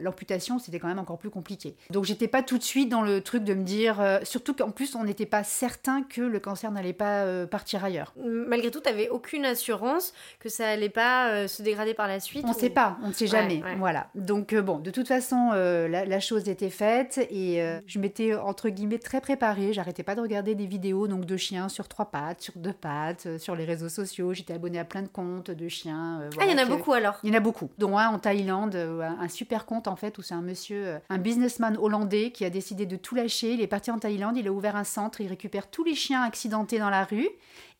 [0.00, 1.76] l'amputation c'était quand même encore plus compliqué.
[1.90, 4.94] Donc j'étais pas tout de suite dans le truc de me dire, surtout qu'en plus
[4.94, 8.14] on n'était pas certain que le cancer n'allait pas partir ailleurs.
[8.16, 12.44] Malgré tout, tu n'avais aucune assurance que ça allait pas se dégrader par la suite.
[12.46, 13.62] On ne sait pas, on ne sait jamais.
[13.78, 14.08] Voilà.
[14.14, 18.98] Donc bon, de toute façon, la, la, chose était faite et je m'étais entre guillemets
[18.98, 19.72] très préparée.
[19.72, 23.26] J'arrêtais pas de regarder des vidéos donc de chiens sur trois pattes, sur deux pattes,
[23.26, 24.34] euh, sur les réseaux sociaux.
[24.34, 26.20] J'étais abonnée à plein de comptes de chiens.
[26.20, 27.70] Euh, ah, il y en a beaucoup alors Il y en a beaucoup.
[27.78, 31.18] Dont un en Thaïlande, euh, un super compte en fait où c'est un monsieur, un
[31.18, 33.54] businessman hollandais qui a décidé de tout lâcher.
[33.54, 36.22] Il est parti en Thaïlande, il a ouvert un centre, il récupère tous les chiens
[36.22, 37.28] accidentés dans la rue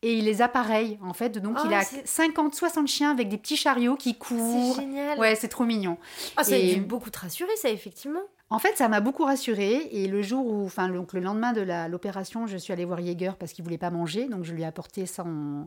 [0.03, 1.39] et il les appareille en fait.
[1.39, 4.75] Donc il oh, a 50, 60 chiens avec des petits chariots qui courent.
[4.77, 5.19] C'est génial.
[5.19, 5.99] Ouais, c'est trop mignon.
[6.37, 8.21] Ah, ça a dû beaucoup te rassurer ça effectivement.
[8.55, 9.89] En fait, ça m'a beaucoup rassurée.
[9.91, 13.33] Et le jour où, enfin, donc le lendemain de l'opération, je suis allée voir Jäger
[13.37, 14.29] parce qu'il voulait pas manger.
[14.29, 15.67] Donc, je lui ai apporté son,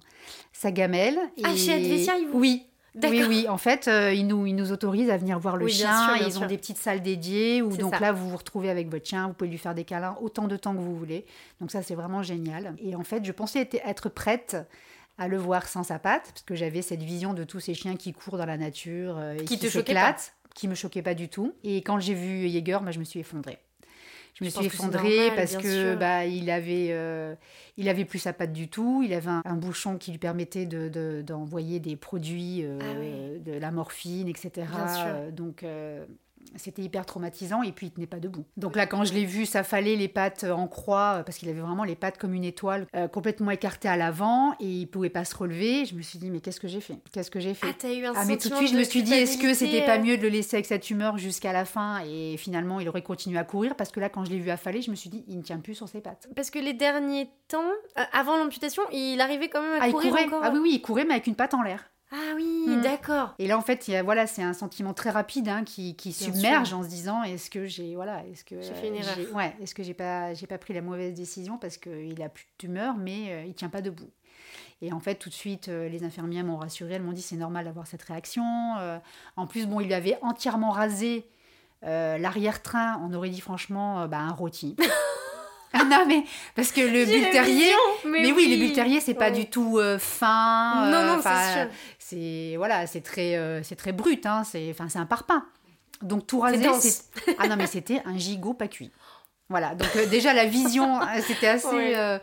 [0.53, 1.19] sa gamelle.
[1.43, 2.39] Ah, chez Advesia, il vous...
[2.39, 2.65] Oui.
[2.95, 3.45] Oui, oui.
[3.49, 6.15] En fait, euh, ils, nous, ils nous autorisent à venir voir le chien.
[6.25, 9.27] ils ont des petites salles dédiées où donc là, vous vous retrouvez avec votre chien.
[9.27, 11.25] Vous pouvez lui faire des câlins autant de temps que vous voulez.
[11.59, 12.73] Donc ça, c'est vraiment génial.
[12.81, 14.55] Et en fait, je pensais être prête
[15.17, 17.95] à le voir sans sa patte, parce que j'avais cette vision de tous ces chiens
[17.95, 21.29] qui courent dans la nature euh, et qui, qui s'éclatent qui me choquait pas du
[21.29, 21.53] tout.
[21.63, 23.59] Et quand j'ai vu Jaeger, bah, je me suis effondrée.
[24.33, 25.97] Je me suis que effondrée normal, parce que sûr.
[25.99, 27.33] bah, il avait euh,
[27.77, 29.01] il avait plus sa patte du tout.
[29.03, 32.85] Il avait un, un bouchon qui lui permettait de- de- d'envoyer des produits, euh, Ah
[32.99, 33.39] oui.
[33.39, 34.49] de la morphine, etc.
[34.55, 35.03] Bien sûr.
[35.07, 35.63] Euh, Donc
[36.55, 38.45] c'était hyper traumatisant et puis il tenait pas debout.
[38.57, 41.59] Donc là, quand je l'ai vu s'affaler les pattes en croix, euh, parce qu'il avait
[41.61, 45.25] vraiment les pattes comme une étoile, euh, complètement écartées à l'avant et il pouvait pas
[45.25, 46.97] se relever, je me suis dit mais qu'est-ce que j'ai fait?
[47.11, 47.67] Qu'est-ce que j'ai fait?
[47.69, 49.53] Ah, t'as eu un ah mais tout de suite je me suis dit est-ce que
[49.53, 52.89] c'était pas mieux de le laisser avec sa tumeur jusqu'à la fin et finalement il
[52.89, 53.75] aurait continué à courir?
[53.75, 55.59] Parce que là quand je l'ai vu affaler je me suis dit il ne tient
[55.59, 56.27] plus sur ses pattes.
[56.35, 57.61] Parce que les derniers temps,
[57.97, 60.41] euh, avant l'amputation, il arrivait quand même à Ah il courir courait encore.
[60.43, 61.89] ah oui oui il courait mais avec une patte en l'air.
[62.11, 62.81] Ah oui, Hmm.
[62.81, 63.33] d'accord.
[63.39, 65.95] Et là en fait il y a, voilà c'est un sentiment très rapide hein, qui,
[65.95, 66.77] qui submerge sûr.
[66.77, 69.17] en se disant est-ce que j'ai voilà est-ce que J'ai fait une erreur.
[69.33, 72.45] ouais est-ce que j'ai pas j'ai pas pris la mauvaise décision parce qu'il a plus
[72.45, 74.09] de tumeur mais euh, il tient pas debout.
[74.81, 76.93] Et en fait, tout de suite, euh, les infirmières m'ont rassurée.
[76.93, 78.43] Elles m'ont dit c'est normal d'avoir cette réaction.
[78.77, 78.99] Euh,
[79.35, 81.27] en plus, bon, il avait entièrement rasé
[81.83, 83.01] euh, l'arrière-train.
[83.03, 84.75] On aurait dit franchement euh, bah, un rôti.
[85.79, 86.23] ah non, mais
[86.55, 87.71] parce que le bulle terrier.
[88.05, 89.31] Mais, oui, terriers, c'est pas Ouais.
[89.31, 90.89] du tout euh, fin.
[90.89, 91.69] Non, euh, non, c'est sûr.
[91.99, 94.25] C'est voilà, c'est très, euh, c'est très brut.
[94.25, 95.43] Hein, c'est, enfin, c'est un parpaing.
[96.01, 97.03] Donc tout rasé, c'est-
[97.39, 98.91] ah non, mais c'était un gigot pas cuit.
[99.49, 99.75] Voilà.
[99.75, 101.67] Donc déjà la vision, c'était assez.
[101.67, 102.19] Ouais.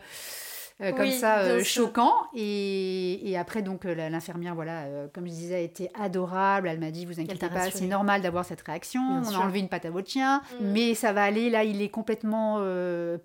[0.81, 5.25] Euh, comme Oui, ça euh, choquant et, et après donc euh, l'infirmière voilà euh, comme
[5.25, 8.61] je disais a été adorable elle m'a dit vous inquiétez pas c'est normal d'avoir cette
[8.61, 9.39] réaction Bien on sûr.
[9.41, 10.65] a enlevé une patte à votre chien Mm.
[10.71, 12.59] mais ça va aller là il est complètement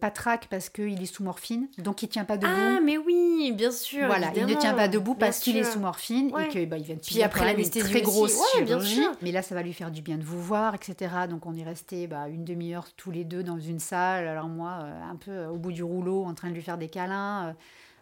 [0.00, 3.70] patraque parce qu'il est sous morphine donc il tient pas debout Ah, mais oui, bien
[3.70, 4.06] sûr.
[4.06, 6.46] voilà, il ne tient pas debout Bien parce qu'il est sous morphine Ouais.
[6.46, 9.02] et que bah, vient de Puis subir après l'anesthésie très grosse Ouais, chirurgie.
[9.22, 11.12] Mais là, ça va lui faire du bien de vous voir, etc.
[11.28, 14.28] Donc on est resté bah, une demi-heure tous les deux dans une salle.
[14.28, 17.39] Alors moi, un peu au bout du rouleau, en train de lui faire des câlins.
[17.48, 17.52] Euh,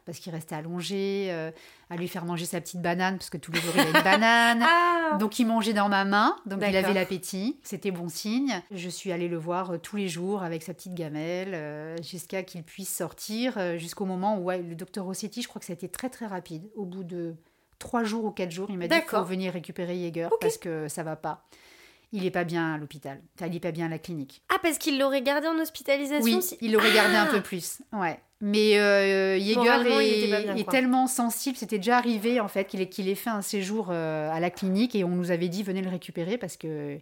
[0.05, 1.51] parce qu'il restait allongé, euh,
[1.91, 3.93] à lui faire manger sa petite banane, parce que tous les jours il a une
[4.05, 4.65] banane.
[5.11, 8.61] Ah, Donc il mangeait dans ma main, donc il avait l'appétit, c'était bon signe.
[8.71, 12.43] Je suis allée le voir euh, tous les jours avec sa petite gamelle euh, jusqu'à
[12.43, 15.75] qu'il puisse sortir, jusqu'au moment où ouais, le docteur Rossetti, je crois que ça a
[15.75, 16.69] été très très rapide.
[16.77, 17.35] Au bout de
[17.79, 20.39] trois jours ou quatre jours, il m'a dit qu'il faut venir récupérer Jäger Ok.
[20.41, 21.47] parce que ça va pas.
[22.13, 24.43] Il est pas bien à l'hôpital, Enfin, il est pas bien à la clinique.
[24.51, 27.81] Ah, parce qu'il l'aurait gardé en hospitalisation Oui, il l'aurait gardé un Ah peu plus.
[27.93, 28.19] Ouais.
[28.41, 33.17] Mais euh, est, bien, tellement sensible, c'était déjà arrivé en fait qu'il ait, qu'il ait
[33.17, 36.39] fait un séjour euh, à la clinique et on nous avait dit venez le récupérer
[36.39, 36.99] parce que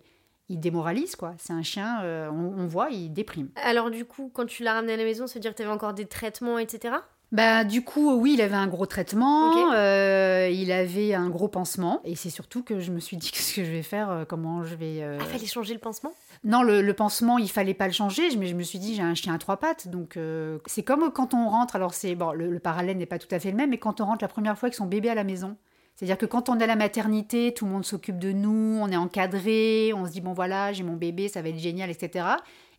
[0.48, 1.34] il démoralise quoi.
[1.38, 3.50] C'est un chien, euh, on, on voit, il déprime.
[3.56, 5.62] Alors, du coup, quand tu l'as ramené à la maison, ça veut dire que tu
[5.62, 6.94] avais encore des traitements, etc.
[7.36, 12.00] Bah du coup oui, il avait un gros traitement, euh, il avait un gros pansement
[12.04, 14.64] et c'est surtout que je me suis dit qu'est-ce que je vais faire, euh, comment
[14.64, 15.02] je vais.
[15.02, 16.12] euh, Ah, fallait changer le pansement?
[16.44, 19.02] Non, le, le pansement, il fallait pas le changer, mais je me suis dit, j'ai
[19.02, 22.32] un chien à trois pattes, donc euh, c'est comme quand on rentre, alors c'est bon,
[22.32, 24.28] le, le parallèle n'est pas tout à fait le même, mais quand on rentre la
[24.28, 25.56] première fois avec son bébé à la maison.
[25.94, 28.88] C'est-à-dire que quand on est à la maternité, tout le monde s'occupe de nous, on
[28.90, 32.26] est encadré, on se dit, bon voilà, j'ai mon bébé, ça va être génial, etc.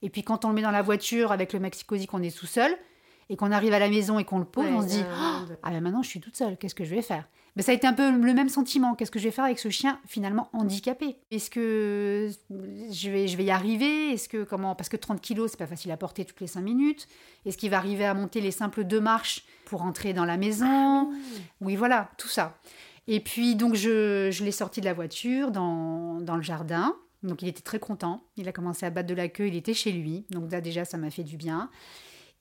[0.04, 2.46] Et puis quand on le met dans la voiture avec le maxi qu'on est tout
[2.46, 2.72] seul,
[3.30, 5.00] et qu'on arrive à la maison et qu'on le pose, Ouais, on se dit, il
[5.00, 5.58] y a un monde.
[5.63, 7.28] ah ben maintenant je suis toute seule, qu'est-ce que je vais faire?
[7.56, 8.94] Mais ça a été un peu le même sentiment.
[8.94, 11.18] Qu'est-ce que je vais faire avec ce chien finalement handicapé?
[11.32, 12.30] Est-ce que
[12.92, 14.12] je vais, je vais y arriver?
[14.13, 14.76] Est-ce que comment?
[14.76, 17.08] Parce que 30 kilos, c'est pas facile à porter toutes les 5 minutes.
[17.48, 21.12] Est-ce qu'il va arriver à monter les simples deux marches pour entrer dans la maison?
[21.60, 22.60] Oui, voilà, tout ça.
[23.08, 26.94] Et puis donc je, je l'ai sorti de la voiture dans, dans le jardin.
[27.24, 28.22] Donc il était très content.
[28.36, 29.48] Il a commencé à battre de la queue.
[29.48, 30.26] Il était chez lui.
[30.30, 31.72] Donc là déjà ça m'a fait du bien.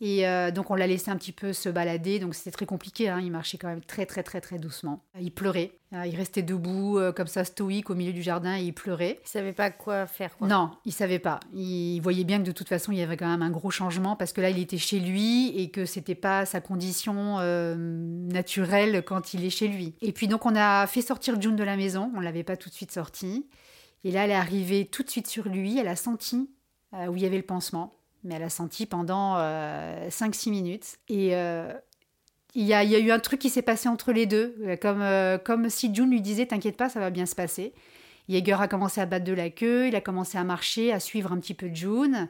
[0.01, 3.09] Et euh, donc on l'a laissé un petit peu se balader, donc c'était très compliqué,
[3.09, 3.19] hein.
[3.23, 5.03] il marchait quand même très très très très doucement.
[5.19, 8.63] Il pleurait, Euh, il restait debout euh, comme ça stoïque au milieu du jardin et
[8.63, 9.21] il pleurait.
[9.25, 10.49] Il savait pas quoi faire, quoi.
[10.49, 11.39] Non, il savait pas.
[11.55, 14.17] Il voyait bien que de toute façon il y avait quand même un gros changement
[14.17, 19.03] parce que là il était chez lui et que c'était pas sa condition euh, naturelle
[19.07, 19.95] quand il est chez lui.
[20.03, 22.69] Et puis donc on a fait sortir June de la maison, on l'avait pas tout
[22.69, 23.47] de suite sortie.
[24.05, 26.51] Et là elle est arrivée tout de suite sur lui, elle a senti
[26.93, 27.96] où il y avait le pansement
[28.27, 30.99] mais elle a senti pendant 5-6 minutes.
[31.09, 31.73] Et euh,
[32.55, 35.03] il y, y a eu un truc qui s'est passé entre les deux, euh, comme,
[35.03, 37.73] euh, comme si June lui disait T'inquiète pas, ça va bien se passer.
[38.29, 41.33] Jaeger a commencé à battre de la queue, il a commencé à marcher, à suivre
[41.33, 42.29] un petit peu June.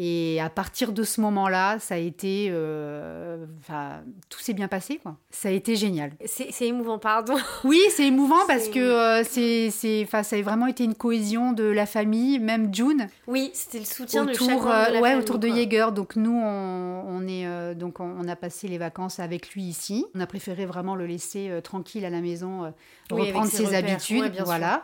[0.00, 2.46] Et à partir de ce moment-là, ça a été.
[2.52, 5.16] euh, enfin, tout s'est bien passé, quoi.
[5.30, 6.12] Ça a été génial.
[6.24, 7.34] C'est émouvant, pardon.
[7.64, 9.70] Oui, c'est émouvant parce que euh, c'est,
[10.06, 14.24] ça a vraiment été une cohésion de la famille, même June Oui, c'était le soutien
[14.24, 15.48] de autour, euh, de la ouais, famille, autour de.
[15.48, 15.90] Jaeger.
[15.90, 20.06] Donc nous, on, on est, euh, donc on, a passé les vacances avec lui ici.
[20.14, 22.70] On a préféré vraiment le laisser euh, tranquille à la maison, euh,
[23.10, 24.82] Oui, reprendre ses habitudes, Ouais, sûr.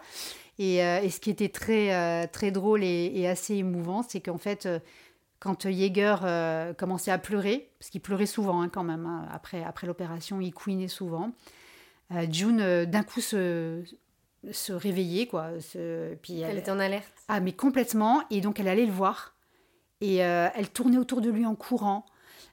[0.59, 4.21] Et, euh, et ce qui était très, euh, très drôle et, et assez émouvant, c'est
[4.21, 4.79] qu'en fait, euh,
[5.41, 9.63] quand Jaeger euh, commençait à pleurer, parce qu'il pleurait souvent hein, quand même, hein, après,
[9.65, 11.33] après l'opération, il couinait souvent,
[12.13, 13.83] euh, June euh, d'un coup se,
[14.53, 15.61] se réveillait, quoi.
[15.61, 17.13] se- puis Elle était en alerte.
[17.29, 18.23] ah, mais complètement.
[18.31, 19.35] Et donc, elle allait le voir.
[20.01, 22.05] Et elle tournait autour de lui en courant.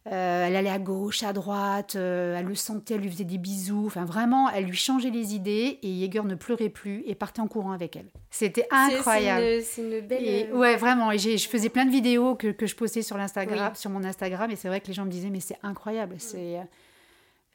[0.07, 3.37] Euh, elle allait à gauche, à droite, euh, elle le sentait, elle lui faisait des
[3.37, 3.83] bisous.
[3.85, 7.47] Enfin, vraiment, elle lui changeait les idées et Jaeger ne pleurait plus et partait en
[7.47, 8.07] courant avec elle.
[8.31, 9.61] C'était incroyable.
[9.63, 10.49] C'est une, belle.
[10.51, 11.11] Euh, ouais, vraiment.
[11.11, 14.49] Et je faisais plein de vidéos que, que je postais sur, l'Instagram, sur mon Instagram
[14.49, 16.15] et c'est vrai que les gens me disaient, mais c'est incroyable.
[16.17, 16.57] C'est.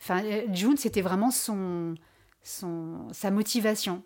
[0.00, 1.94] Enfin, June, c'était vraiment son,
[2.44, 4.02] son, sa motivation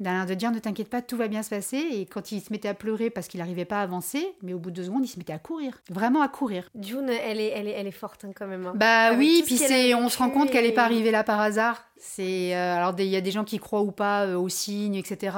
[0.00, 1.78] de dire ne t'inquiète pas, tout va bien se passer.
[1.78, 4.58] Et quand il se mettait à pleurer parce qu'il n'arrivait pas à avancer, mais au
[4.58, 5.80] bout de deux secondes, il se mettait à courir.
[5.90, 6.68] Vraiment à courir.
[6.80, 8.66] June, elle est, elle est, elle est forte hein, quand même.
[8.66, 8.72] Hein.
[8.76, 11.85] Bah oui, puis c'est, on se rend compte qu'elle n'est pas arrivée là par hasard.
[11.98, 14.96] C'est euh, alors il y a des gens qui croient ou pas euh, aux signes,
[14.96, 15.36] etc.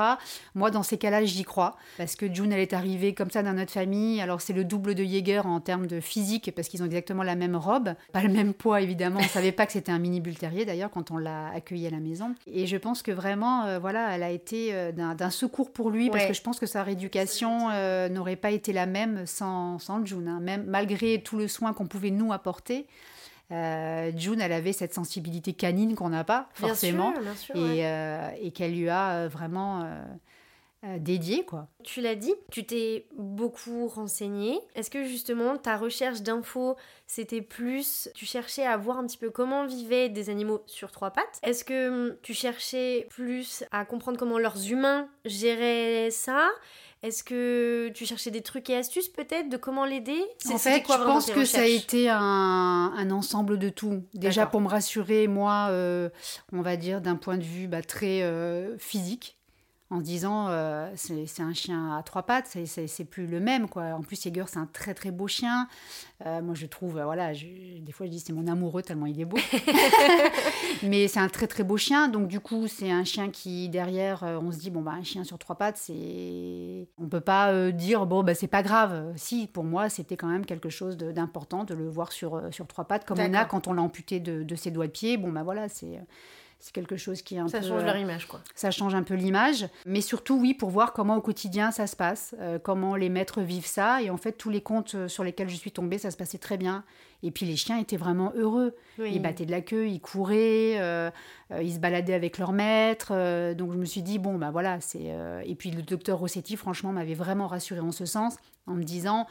[0.54, 3.52] Moi, dans ces cas-là, j'y crois parce que June, elle est arrivée comme ça dans
[3.52, 4.20] notre famille.
[4.20, 7.36] Alors c'est le double de Jaeger en termes de physique parce qu'ils ont exactement la
[7.36, 9.20] même robe, pas le même poids évidemment.
[9.22, 11.90] On savait pas que c'était un mini bull terrier d'ailleurs quand on l'a accueilli à
[11.90, 12.34] la maison.
[12.46, 16.26] Et je pense que vraiment, euh, voilà, elle a été d'un secours pour lui parce
[16.26, 17.68] que je pense que sa rééducation
[18.08, 20.28] n'aurait pas été la même sans, sans June.
[20.28, 20.40] Hein.
[20.40, 22.86] Même malgré tout le soin qu'on pouvait nous apporter.
[23.50, 27.14] Euh, June, elle avait cette sensibilité canine qu'on n'a pas forcément,
[27.54, 29.88] et, euh, et qu'elle lui a euh, vraiment
[30.98, 31.66] dédié quoi.
[31.82, 34.60] Tu l'as dit, tu t'es beaucoup renseigné.
[34.76, 39.30] Est-ce que justement ta recherche d'infos, c'était plus, tu cherchais à voir un petit peu
[39.30, 41.40] comment vivaient des animaux sur trois pattes?
[41.42, 46.48] Est-ce que hum, tu cherchais plus à comprendre comment leurs humains géraient ça?
[47.02, 50.20] Est-ce que tu cherchais des trucs et astuces peut-être de comment l'aider?
[50.50, 54.02] En fait, je pense que ça a été un, ensemble de tout.
[54.14, 56.08] Déjà pour me rassurer, moi, euh,
[56.52, 59.37] on va dire d'un point de vue bah, très euh, physique
[59.90, 63.84] en disant euh, c'est un chien à trois pattes, c'est plus le même quoi.
[63.94, 65.66] En plus, Jaeger c'est un très très beau chien.
[66.26, 69.18] Euh, moi je trouve, euh, voilà, des fois je dis c'est mon amoureux tellement il
[69.18, 69.38] est beau.
[70.82, 74.22] Mais c'est un très très beau chien, donc du coup c'est un chien qui derrière
[74.24, 78.04] on se dit bon bah un chien sur trois pattes c'est, on peut pas dire
[78.04, 79.12] bon bah c'est pas grave.
[79.16, 82.84] Si pour moi c'était quand même quelque chose d'important de, le voir sur sur trois
[82.84, 85.16] pattes comme on a quand on l'a amputé de, de, ses doigts de pied.
[85.16, 85.98] Bon bah voilà c'est
[86.60, 87.64] c'est quelque chose qui est un ça peu...
[87.64, 88.40] Ça change leur image, quoi.
[88.54, 89.68] Ça change un peu l'image.
[89.86, 93.40] Mais surtout, oui, pour voir comment au quotidien ça se passe, euh, comment les maîtres
[93.42, 94.02] vivent ça.
[94.02, 96.38] Et en fait, tous les comptes euh, sur lesquels je suis tombée, ça se passait
[96.38, 96.84] très bien.
[97.22, 98.74] Et puis les chiens étaient vraiment heureux.
[98.98, 101.10] Ils battaient de la queue, ils couraient, euh,
[101.60, 103.08] ils se baladaient avec leur maître.
[103.54, 105.12] donc je me suis dit, bon, bah voilà, c'est...
[105.44, 108.36] Et puis le docteur Rossetti, franchement, m'avait vraiment rassurée en ce sens,
[108.68, 109.26] en me disant,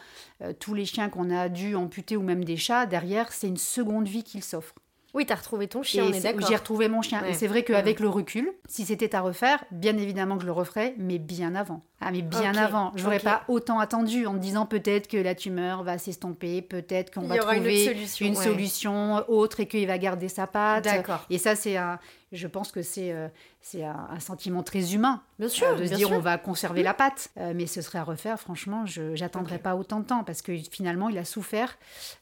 [0.59, 4.09] tous les chiens qu'on a dû amputer ou même des chats, derrière, c'est une seconde
[4.09, 4.75] vie qu'ils s'offrent.
[5.13, 6.47] Oui, tu as retrouvé ton chien, on est d'accord.
[6.47, 7.23] J'ai retrouvé mon chien.
[7.25, 10.53] Et c'est vrai qu'avec le recul, si c'était à refaire, bien évidemment que je le
[10.53, 11.81] referais, mais bien avant.
[11.99, 12.91] Ah, mais bien avant.
[12.95, 17.13] Je n'aurais pas autant attendu en me disant peut-être que la tumeur va s'estomper, peut-être
[17.13, 20.83] qu'on va trouver une solution, autre et qu'il va garder sa patte.
[20.83, 21.25] D'accord.
[21.29, 21.99] Et ça, c'est un.
[22.33, 23.29] Je pense que c'est euh,
[23.61, 25.21] c'est un, sentiment très humain.
[25.39, 25.67] Bien sûr.
[25.67, 27.29] Euh, de se dire on va conserver la patte.
[27.37, 30.55] Euh, mais ce serait à refaire, franchement, je n'attendrai pas autant de temps parce que
[30.57, 31.77] finalement, il a souffert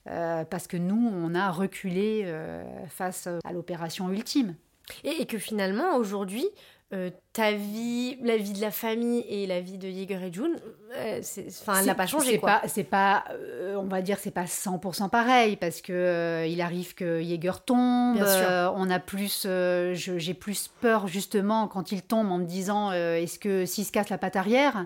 [0.06, 2.32] parce que nous, on a reculé
[2.90, 4.56] face à l'opération ultime.
[5.04, 6.48] et que finalement, aujourd'hui,
[6.94, 10.56] euh, ta vie, la vie de la famille et la vie de Yeager et June,
[10.96, 12.38] euh, enfin, elle n'a pas changé.
[12.38, 16.94] Pas, c'est pas euh, on va dire, c'est pas 100% pareil parce que il arrive
[16.94, 18.20] que Yeager tombe.
[18.20, 19.48] on a plus,
[19.94, 24.10] j'ai plus peur justement quand il tombe en me disant, est-ce que s'il se casse
[24.10, 24.86] la patte arrière,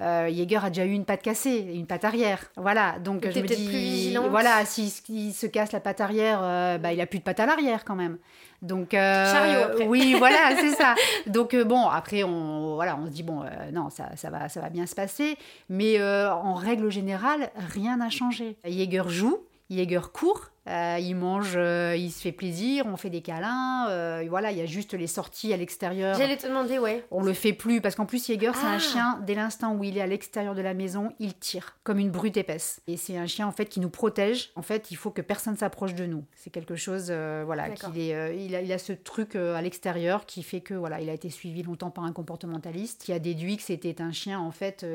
[0.00, 2.50] euh, Jaeger a déjà eu une patte cassée, une patte arrière.
[2.56, 7.00] Voilà, donc je me dis, voilà, s'il se casse la patte arrière, euh, bah, il
[7.00, 8.18] a plus de patte à l'arrière quand même.
[8.62, 10.94] Donc euh, oui, voilà, c'est ça.
[11.26, 14.60] Donc euh, bon, après on, voilà, on se dit bon, non, ça, ça va, ça
[14.60, 15.36] va bien se passer.
[15.68, 18.56] Mais en règle générale, rien n'a changé.
[18.64, 19.38] Jaeger joue,
[19.70, 23.86] Jaeger court, euh, il mange, euh, il se fait plaisir, on fait des câlins.
[23.90, 26.16] Euh, voilà, il y a juste les sorties à l'extérieur.
[26.16, 27.04] J'allais te demander, ouais.
[27.10, 28.78] On le fait plus parce qu'en plus, Jaeger, c'est un ah.
[28.78, 32.10] chien, dès l'instant où il est à l'extérieur de la maison, il tire comme une
[32.10, 32.80] brute épaisse.
[32.86, 34.52] Et c'est un chien en fait qui nous protège.
[34.56, 36.24] En fait, il faut que personne s'approche de nous.
[36.34, 40.42] C'est quelque chose, voilà, qu'il est, il, a, il a ce truc à l'extérieur qui
[40.42, 43.62] fait que voilà, il a été suivi longtemps par un comportementaliste qui a déduit que
[43.62, 44.86] c'était un chien en fait,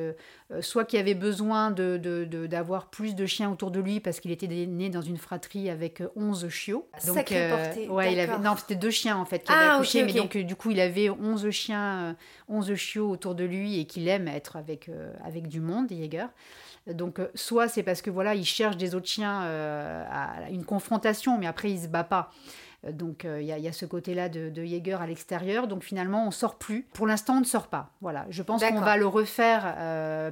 [0.62, 1.97] soit qui avait besoin de,
[2.47, 6.04] d'avoir plus de chiens autour de lui parce qu'il était né dans une fratrie avec
[6.15, 6.88] 11 chiots.
[7.08, 10.13] Donc, euh, ouais, il avait, non, c'était deux chiens en fait qui ah, accouché, mais
[10.13, 12.15] donc euh, du coup il avait 11 chiens,
[12.48, 14.89] 11 euh, chiots autour de lui et qu'il aime être avec,
[15.26, 16.28] avec du monde, Jaeger.
[16.88, 21.48] Donc soit c'est parce que voilà, il cherche des autres chiens à une confrontation, mais
[21.48, 22.32] après il se bat pas.
[22.89, 25.67] Donc il y, a ce côté-là de, de Jaeger à l'extérieur.
[25.67, 26.88] Donc finalement, on sort plus.
[26.93, 27.91] Pour l'instant, on ne sort pas.
[28.00, 28.26] Voilà.
[28.30, 29.76] Je pense qu'on va le refaire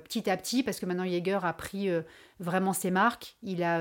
[0.04, 1.90] petit à petit parce que maintenant Jaeger a pris
[2.39, 3.36] vraiment ses marques.
[3.43, 3.80] Il a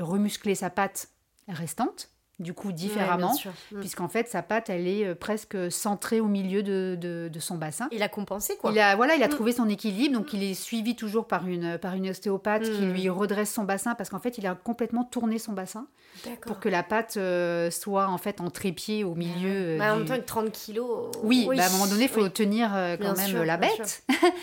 [0.00, 1.08] remusclé sa patte
[1.48, 2.10] restante.
[2.38, 3.34] du coup différemment,
[3.72, 3.78] Mm.
[3.80, 7.56] puisqu'en fait sa patte elle est euh, presque centrée au milieu de, de- de son
[7.56, 7.88] bassin.
[7.92, 8.72] Il a compensé quoi.
[8.72, 9.30] Il a, voilà, il a Mm.
[9.30, 12.92] trouvé son équilibre, donc il est suivi toujours par une, par une ostéopathe qui Mm.
[12.92, 15.86] lui redresse son bassin, parce qu'en fait il a complètement tourné son bassin
[16.42, 19.48] pour que la patte euh, soit en fait en trépied au milieu.
[19.48, 21.10] euh, Bah, en du- même temps, avec 30 kilos.
[21.22, 22.30] Oui, bah, à un moment donné, il faut oui.
[22.30, 24.04] tenir euh, quand Bien même sûr, la bête.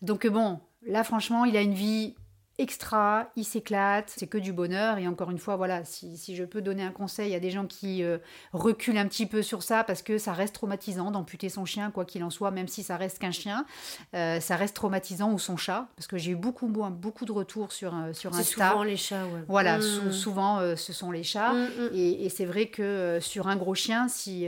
[0.00, 2.14] Donc euh, bon, là franchement, il a une vie
[2.58, 4.98] extra, il s'éclate, c'est que du bonheur.
[4.98, 7.66] Et encore une fois, voilà, si, si je peux donner un conseil à des gens
[7.66, 8.18] qui euh,
[8.52, 12.04] reculent un petit peu sur ça, parce que ça reste traumatisant d'amputer son chien, quoi
[12.04, 13.66] qu'il en soit, même si ça reste qu'un chien,
[14.14, 17.72] euh, ça reste traumatisant, ou son chat, parce que j'ai eu beaucoup, beaucoup de retours
[17.72, 18.70] sur, euh, sur C'est Insta.
[18.70, 19.42] souvent les chats, ouais.
[19.48, 19.82] Voilà, Mm.
[19.82, 21.52] sou- souvent euh, ce sont les chats.
[21.52, 21.88] Mm, mm.
[21.94, 24.46] Et, et c'est vrai que sur un gros chien, si,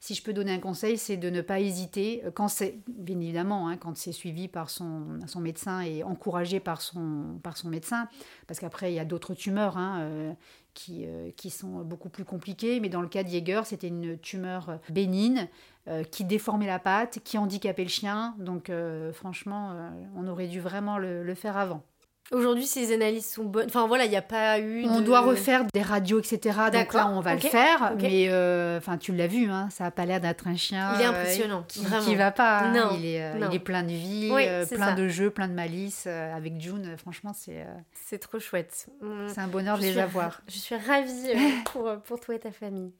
[0.00, 3.68] si je peux donner un conseil, c'est de ne pas hésiter, quand c'est, bien évidemment,
[3.68, 8.08] hein, quand c'est suivi par son, son médecin et encouragé par son, par son médecin,
[8.48, 10.32] parce qu'après, il y a d'autres tumeurs hein, euh,
[10.74, 12.80] qui, euh, qui sont beaucoup plus compliquées.
[12.80, 13.30] Mais dans le cas de
[13.64, 15.46] c'était une tumeur bénigne
[15.86, 18.34] euh, qui déformait la patte, qui handicapait le chien.
[18.40, 18.72] Donc
[19.12, 21.84] franchement, on aurait dû vraiment le faire avant.
[22.32, 23.66] Aujourd'hui, ces analyses sont bonnes.
[23.68, 24.84] Enfin voilà, il n'y a pas eu.
[24.86, 26.58] On de- doit refaire des radios, etc.
[26.72, 27.94] Donc là, on va le faire.
[28.00, 30.94] Mais euh, enfin, tu l'as vu, hein, ça n'a pas l'air d'être un chien.
[30.96, 32.04] Il est euh, impressionnant, qui, vraiment.
[32.04, 32.58] qui va pas.
[32.60, 32.72] hein.
[32.72, 33.48] Non, il, est, euh, non.
[33.50, 34.92] il est plein de vie, Oui, euh, plein ça.
[34.94, 36.04] de jeux, plein de malice.
[36.06, 38.88] euh, avec June, euh, franchement, c'est euh, C'est trop chouette.
[39.00, 39.28] Mm.
[39.28, 40.40] c'est un bonheur de les suis- avoir.
[40.48, 42.92] Je suis ravie euh, pour, pour toi et ta famille.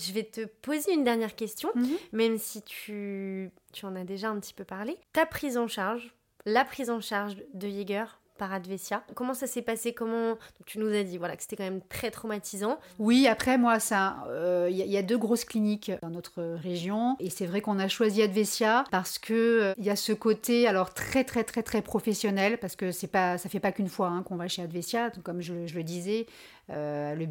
[0.00, 1.96] Je vais te poser une dernière question, Mhm.
[2.12, 4.96] même si tu, tu en as déjà un petit peu parlé.
[5.12, 6.14] Ta prise en charge,
[6.46, 9.92] la prise en charge de Jaeger Advesia, comment ça s'est passé?
[9.92, 10.36] Comment
[10.66, 12.78] Tu nous as dit voilà, que c'était quand même très traumatisant.
[12.98, 16.10] Oui, après, moi, ça, euh, il y, a- il y a deux grosses cliniques dans
[16.10, 17.16] notre région.
[17.20, 20.94] Et c'est vrai qu'on a choisi Advesia parce que euh, y a ce côté, alors
[20.94, 24.22] très, très, très, très professionnel, parce que c'est pas, ça fait pas qu'une fois hein,
[24.22, 25.10] qu'on va chez Advesia.
[25.22, 26.26] Comme je, le disais,
[26.70, 27.26] euh, le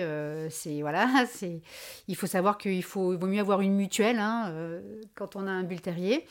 [0.00, 1.60] euh, c'est, voilà, c'est,
[2.08, 4.80] il faut savoir qu'il faut, il vaut mieux avoir une mutuelle hein, euh,
[5.14, 6.26] quand on a un bull terrier.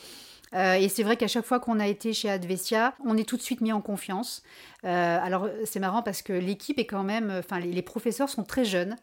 [0.56, 3.38] Euh, et c'est vrai qu'à chaque fois qu'on a été chez Advesia, on est tout
[3.38, 4.44] de suite mis en confiance.
[4.86, 8.44] Euh, alors c'est marrant parce que l'équipe est quand même, enfin les, les professeurs sont
[8.44, 8.96] très jeunes.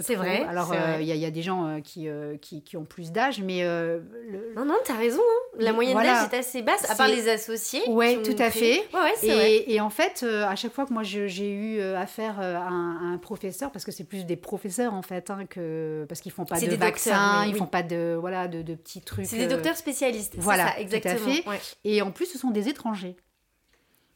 [0.00, 2.36] C'est vrai, Alors euh, il y, a- il y a des gens euh, qui, euh,
[2.38, 5.20] qui, qui ont plus d'âge, mais le- Non, non, t'as raison.
[5.20, 5.56] hein.
[5.58, 6.14] La moyenne voilà.
[6.14, 7.82] d'âge est assez basse, à part les associés.
[7.88, 8.78] Ont tout à fait.
[8.94, 9.64] Ouais, ouais, c'est vrai.
[9.66, 13.18] Et, en fait, à chaque fois que moi j'ai eu affaire à un, à un
[13.18, 16.56] professeur, parce que c'est plus des professeurs en fait, hein, que parce qu'ils font pas
[16.56, 17.58] C'est de des vaccins, oui, ils oui.
[17.58, 19.26] font pas de voilà de, de petits trucs.
[19.26, 20.34] C'est des docteurs spécialistes.
[20.38, 21.32] voilà, ça, tout à exactement.
[21.32, 21.48] fait.
[21.48, 21.60] Ouais.
[21.84, 23.16] Et en plus, ce sont des étrangers.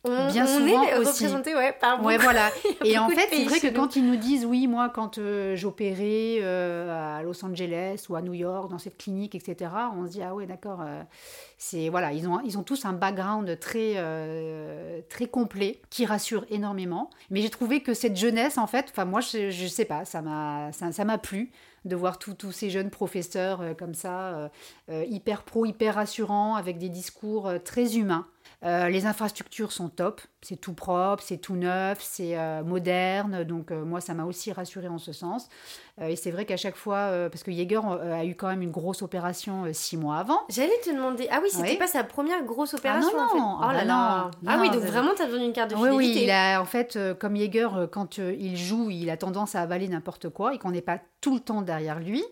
[0.07, 1.25] On, Bien on souvent est aussi.
[1.25, 2.47] représenté ouais, par Ouais, beaucoup- voilà.
[2.81, 5.57] a Et en fait, c'est vrai que quand ils nous disent, oui, moi, quand euh,
[5.57, 10.13] j'opérais euh, à Los Angeles ou à New York, dans cette clinique, etc., on se
[10.13, 11.03] dit, ah ouais, d'accord, euh,
[11.59, 13.95] c'est, voilà, ils ont, ils ont tous un background très,
[15.09, 17.11] très complet qui rassure énormément.
[17.31, 20.23] Mais j'ai trouvé que cette jeunesse, en fait, enfin, moi, je, je sais pas, ça
[20.23, 21.51] m'a, ça, ça plu
[21.85, 24.51] de voir tous ces jeunes professeurs comme ça,
[24.89, 28.27] hyper pro, hyper rassurants, avec des discours très humains.
[28.65, 33.72] Euh, les infrastructures sont top, c'est tout propre, c'est tout neuf, c'est euh, moderne, donc
[33.72, 35.49] euh, moi ça m'a aussi rassurée en ce sens.
[36.01, 38.70] Euh, et c'est vrai qu'à chaque fois, parce que Jaeger a eu quand même une
[38.70, 40.40] grosse opération six mois avant.
[40.49, 41.26] J'allais te demander.
[41.32, 43.38] Ah oui, c'était pas sa première grosse opération non, en fait.
[43.38, 43.57] non.
[43.59, 44.30] Oh Ah là là.
[44.42, 44.51] non.
[44.51, 46.18] Ah oui, donc vraiment, t'as besoin d'une carte de Oui, fidélité.
[46.18, 49.88] oui, il a en fait, comme Jaeger, quand il joue, il a tendance à avaler
[49.88, 52.22] n'importe quoi et qu'on n'est pas tout le temps derrière lui.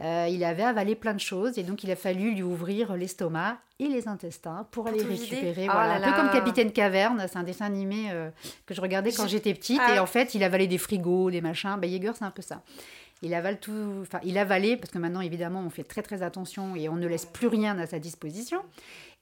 [0.00, 3.88] Il avait avalé plein de choses et donc il a fallu lui ouvrir l'estomac et
[3.88, 5.66] les intestins pour aller récupérer.
[5.68, 6.30] Oh là Un peu comme.
[6.32, 8.30] Capitaine Caverne, c'est un dessin animé euh,
[8.66, 9.94] que je regardais quand j'étais petite Ah.
[9.94, 11.76] et en fait il avalait des frigos, des machins.
[11.78, 12.62] Ben, Jaeger, c'est un peu ça.
[13.24, 16.74] Il avale tout, enfin il avalait parce que maintenant évidemment on fait très très attention
[16.74, 18.60] et on ne laisse plus rien à sa disposition.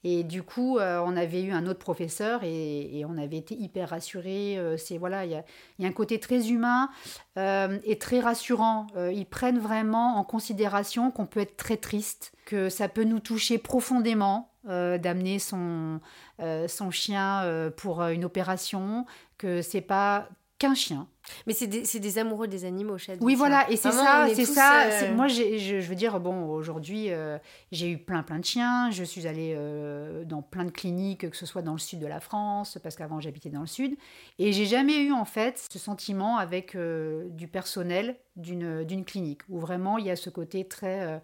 [0.03, 3.55] Et du coup, euh, on avait eu un autre professeur et, et on avait été
[3.55, 4.57] hyper rassurés.
[4.57, 5.45] Euh, c'est voilà, il y a,
[5.77, 6.89] il y a un côté très humain
[7.37, 8.87] euh, et très rassurant.
[9.13, 13.59] Ils prennent vraiment en considération qu'on peut être très triste, que ça peut nous toucher
[13.59, 15.99] profondément euh, d'amener son,
[16.39, 19.05] euh, son chien euh, pour une opération,
[19.37, 20.27] que c'est pas
[20.59, 21.07] qu'un chien.
[21.47, 23.13] Mais c'est des, des amoureux des animaux, chat.
[23.19, 24.83] Oui, voilà, et c'est ça, c'est ça.
[24.83, 27.39] euh, Moi, je, je veux dire, bon, aujourd'hui, euh,
[27.71, 28.91] j'ai eu plein, plein de chiens.
[28.91, 32.05] Je suis allée euh, dans plein de cliniques, que ce soit dans le sud de
[32.05, 33.95] la France, parce qu'avant j'habitais dans le sud,
[34.37, 39.59] et j'ai jamais eu en fait ce sentiment avec du personnel d'une d'une clinique, où
[39.59, 41.21] vraiment il y a ce côté très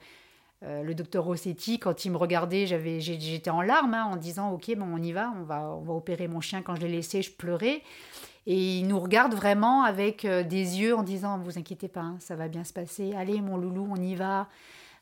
[0.63, 4.51] euh, le docteur Rossetti, quand il me regardait, j'avais, j'étais en larmes hein, en disant
[4.51, 6.63] Ok, bon, on y va, on va, on va opérer mon chien.
[6.63, 7.83] Quand je l'ai laissé, je pleurais.
[8.47, 12.17] Et il nous regarde vraiment avec euh, des yeux en disant Vous inquiétez pas, hein,
[12.19, 13.13] ça va bien se passer.
[13.15, 14.47] Allez, mon loulou, on y va.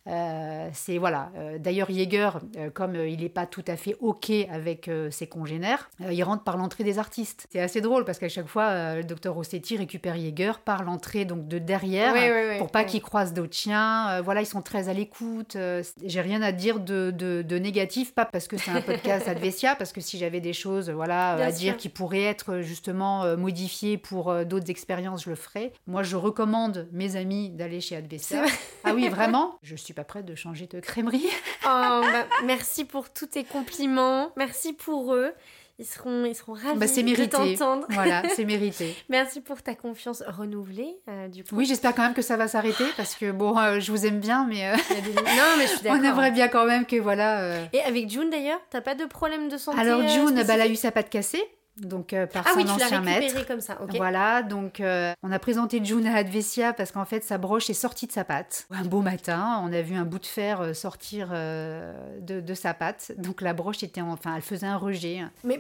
[0.08, 1.32] Euh, c'est voilà.
[1.38, 5.90] Euh, d'ailleurs, Jaeger, euh, comme il n'est pas tout à fait ok avec ses congénères,
[6.10, 7.48] il rentre par l'entrée des artistes.
[7.52, 11.48] C'est assez drôle parce qu'à chaque fois, le docteur Rossetti récupère Jaeger par l'entrée donc
[11.48, 12.14] de derrière
[12.58, 14.22] pour pas qu'il croise d'autres chiens.
[14.22, 15.58] voilà, ils sont très à l'écoute.
[16.04, 19.92] J'ai rien à dire de, de, négatif, pas parce que c'est un podcast Advesia, parce
[19.92, 24.70] que si j'avais des choses voilà à dire qui pourraient être justement modifiées pour d'autres
[24.70, 25.74] expériences, je le ferais.
[25.88, 28.44] Moi, je recommande mes amis d'aller chez Advesia.
[28.84, 29.58] Ah oui, vraiment?
[29.64, 31.26] Je suis pas prête de changer de crèmerie.
[31.66, 34.32] oh, bah, merci pour tous tes compliments.
[34.36, 35.34] Merci pour eux.
[35.78, 37.86] Ils seront, ils seront ravis bah, de t'entendre.
[37.90, 38.96] Voilà, c'est mérité.
[39.10, 41.56] Merci pour ta confiance renouvelée, euh, du coup.
[41.56, 44.22] Oui, j'espère quand même que ça va s'arrêter parce que bon, euh, je vous aime
[44.22, 46.00] bien, mais, euh, non, mais je suis d'accord.
[46.00, 47.66] On aimerait bien quand même que voilà.
[47.74, 50.68] Et avec June d'ailleurs, t'as pas de problème de santé Alors June, bah, elle a
[50.68, 51.44] eu sa patte cassée
[51.78, 53.46] donc euh, par ah son oui, tu ancien maître.
[53.46, 53.78] comme ça.
[53.96, 57.74] Voilà, donc euh, on a présenté June à Advesia parce qu'en fait sa broche est
[57.74, 58.66] sortie de sa patte.
[58.72, 62.74] Un beau matin, on a vu un bout de fer euh, sortir de, de, sa
[62.74, 65.20] patte, donc la broche était, enfin, elle faisait un rejet.
[65.44, 65.60] Mais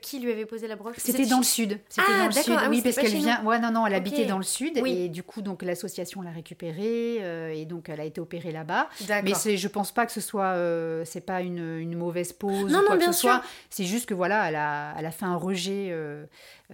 [0.00, 0.96] qui lui avait posé la broche?
[0.98, 1.78] C'était dans le sud.
[1.88, 2.54] C'était ah, dans le sud.
[2.58, 3.44] Ah oui, parce qu'elle vient.
[3.44, 7.58] Ouais, non, non, elle habitait dans le sud et du coup donc l'association l'a récupérée
[7.60, 8.88] et donc elle a été opérée là-bas.
[9.22, 10.54] Mais je pense pas que ce soit,
[11.04, 13.42] c'est pas une, une, mauvaise pause non, ou quoi non, que bien ce soit.
[13.68, 16.24] C'est juste que voilà, elle a, elle a fait un rejet euh,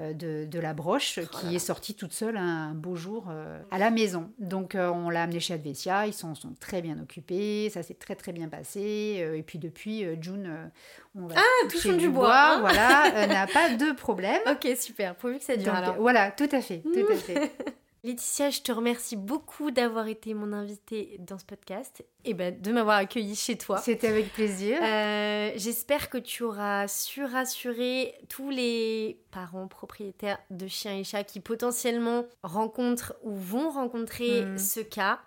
[0.00, 3.90] euh, de, la broche qui est sortie toute seule un beau jour euh, à la
[3.90, 4.30] maison.
[4.38, 8.14] Donc on l'a amenée chez Advesia, ils sont, sont très bien occupés, ça s'est très
[8.14, 9.26] très bien passé.
[9.34, 10.70] et puis depuis, June,
[11.14, 12.60] on va ah, toucher du, bois, hein.
[12.60, 14.40] voilà, n'a pas de problème.
[14.56, 15.96] Ok, super, pourvu que ça dure alors.
[15.96, 17.52] Voilà, tout à fait, tout à fait.
[18.05, 22.72] Laetitia, je te remercie beaucoup d'avoir été mon invitée dans ce podcast et ben, de
[22.72, 23.78] m'avoir accueillie chez toi.
[23.78, 24.78] C'était avec plaisir.
[24.80, 31.24] Euh, j'espère que tu auras su rassurer tous les parents propriétaires de chiens et chats
[31.24, 34.59] qui potentiellement rencontrent ou vont rencontrer hmm.
[34.59, 35.20] ce cas.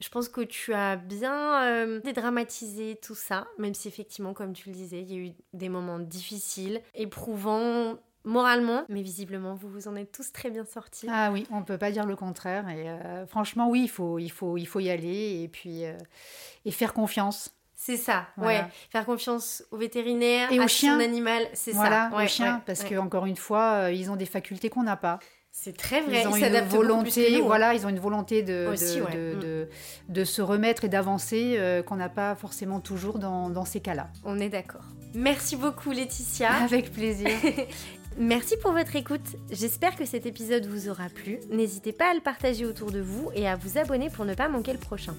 [0.00, 4.68] Je pense que tu as bien euh, dédramatisé tout ça, même si effectivement, comme tu
[4.68, 9.88] le disais, il y a eu des moments difficiles, éprouvants, moralement, mais visiblement, vous vous
[9.88, 11.06] en êtes tous très bien sortis.
[11.10, 12.68] Ah oui, on ne peut pas dire le contraire.
[12.68, 15.96] Et euh, franchement, oui, il faut, il, faut, il faut y aller et puis euh,
[16.64, 17.50] et faire confiance.
[17.74, 18.64] C'est ça, ouais.
[18.90, 20.98] Faire confiance aux vétérinaires, et aux chiens.
[20.98, 21.78] animal, c'est ça.
[21.78, 24.96] Voilà, aux chiens, parce que encore une fois, euh, ils ont des facultés qu'on n'a
[24.96, 25.18] pas.
[25.52, 26.22] C'est très vrai.
[26.22, 27.42] Ils ont une volonté, hein.
[27.44, 29.40] voilà, ils ont une volonté de, mm.
[29.40, 29.68] de,
[30.08, 34.08] de, se remettre et d'avancer qu'on n'a pas forcément toujours dans, dans ces cas-là.
[34.24, 34.84] On est d'accord.
[35.14, 36.52] Merci beaucoup Laetitia.
[36.56, 37.30] Avec plaisir.
[38.18, 39.36] Merci pour votre écoute.
[39.50, 41.38] J'espère que cet épisode vous aura plu.
[41.50, 44.48] N'hésitez pas à le partager autour de vous et à vous abonner pour ne pas
[44.48, 45.14] manquer le prochain.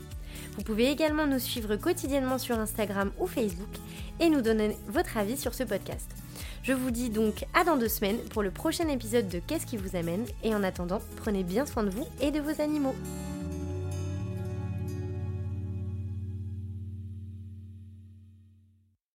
[0.57, 3.69] Vous pouvez également nous suivre quotidiennement sur Instagram ou Facebook
[4.19, 6.09] et nous donner votre avis sur ce podcast.
[6.63, 9.77] Je vous dis donc à dans deux semaines pour le prochain épisode de Qu'est-ce qui
[9.77, 10.25] vous amène?
[10.43, 12.95] Et en attendant, prenez bien soin de vous et de vos animaux.